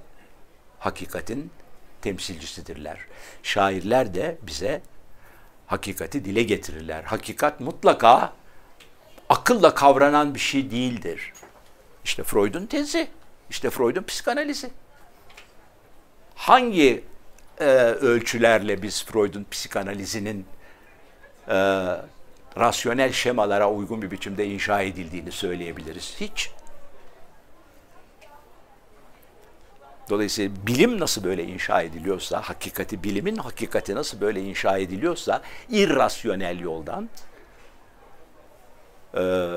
hakikatin 0.79 1.51
temsilcisidirler. 2.01 2.97
Şairler 3.43 4.13
de 4.13 4.37
bize 4.41 4.81
hakikati 5.67 6.25
dile 6.25 6.43
getirirler. 6.43 7.03
Hakikat 7.03 7.59
mutlaka 7.59 8.33
akılla 9.29 9.75
kavranan 9.75 10.35
bir 10.35 10.39
şey 10.39 10.71
değildir. 10.71 11.33
İşte 12.03 12.23
Freud'un 12.23 12.65
tezi, 12.65 13.07
işte 13.49 13.69
Freud'un 13.69 14.03
psikanalizi. 14.03 14.69
Hangi 16.35 17.03
e, 17.59 17.65
ölçülerle 17.83 18.81
biz 18.81 19.05
Freud'un 19.05 19.45
psikanalizinin 19.51 20.45
e, 21.47 21.55
rasyonel 22.57 23.11
şemalara 23.11 23.71
uygun 23.71 24.01
bir 24.01 24.11
biçimde 24.11 24.47
inşa 24.47 24.81
edildiğini 24.81 25.31
söyleyebiliriz? 25.31 26.15
Hiç. 26.19 26.51
Dolayısıyla 30.09 30.51
bilim 30.67 30.99
nasıl 30.99 31.23
böyle 31.23 31.43
inşa 31.43 31.81
ediliyorsa, 31.81 32.41
hakikati, 32.41 33.03
bilimin 33.03 33.35
hakikati 33.35 33.95
nasıl 33.95 34.21
böyle 34.21 34.41
inşa 34.41 34.77
ediliyorsa, 34.77 35.41
irrasyonel 35.69 36.59
yoldan, 36.59 37.09
e, 39.17 39.49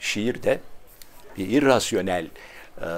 şiir 0.00 0.42
de 0.42 0.60
bir 1.38 1.48
irrasyonel 1.48 2.26
e, 2.80 2.88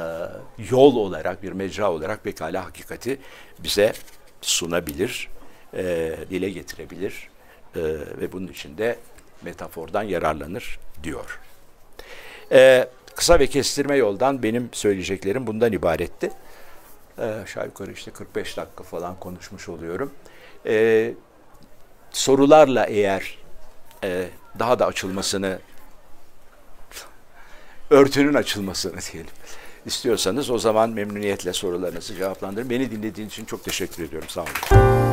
yol 0.70 0.96
olarak, 0.96 1.42
bir 1.42 1.52
mecra 1.52 1.92
olarak 1.92 2.24
pekala 2.24 2.64
hakikati 2.64 3.18
bize 3.58 3.92
sunabilir, 4.40 5.28
e, 5.74 6.14
dile 6.30 6.50
getirebilir 6.50 7.28
e, 7.76 7.80
ve 8.20 8.32
bunun 8.32 8.46
için 8.46 8.78
de 8.78 8.98
metafordan 9.42 10.02
yararlanır 10.02 10.78
diyor. 11.02 11.40
E, 12.52 12.88
kısa 13.14 13.38
ve 13.38 13.46
kestirme 13.46 13.96
yoldan 13.96 14.42
benim 14.42 14.68
söyleyeceklerim 14.72 15.46
bundan 15.46 15.72
ibaretti. 15.72 16.30
Aşağı 17.18 17.66
yukarı 17.66 17.92
işte 17.92 18.10
45 18.10 18.56
dakika 18.56 18.84
falan 18.84 19.20
konuşmuş 19.20 19.68
oluyorum. 19.68 20.12
E, 20.66 21.14
sorularla 22.10 22.84
eğer 22.84 23.38
e, 24.04 24.28
daha 24.58 24.78
da 24.78 24.86
açılmasını, 24.86 25.58
örtünün 27.90 28.34
açılmasını 28.34 28.98
diyelim 29.12 29.30
istiyorsanız 29.86 30.50
o 30.50 30.58
zaman 30.58 30.90
memnuniyetle 30.90 31.52
sorularınızı 31.52 32.14
cevaplandırın. 32.14 32.70
Beni 32.70 32.90
dinlediğiniz 32.90 33.32
için 33.32 33.44
çok 33.44 33.64
teşekkür 33.64 34.04
ediyorum. 34.04 34.28
Sağ 34.28 34.42
olun. 34.42 35.07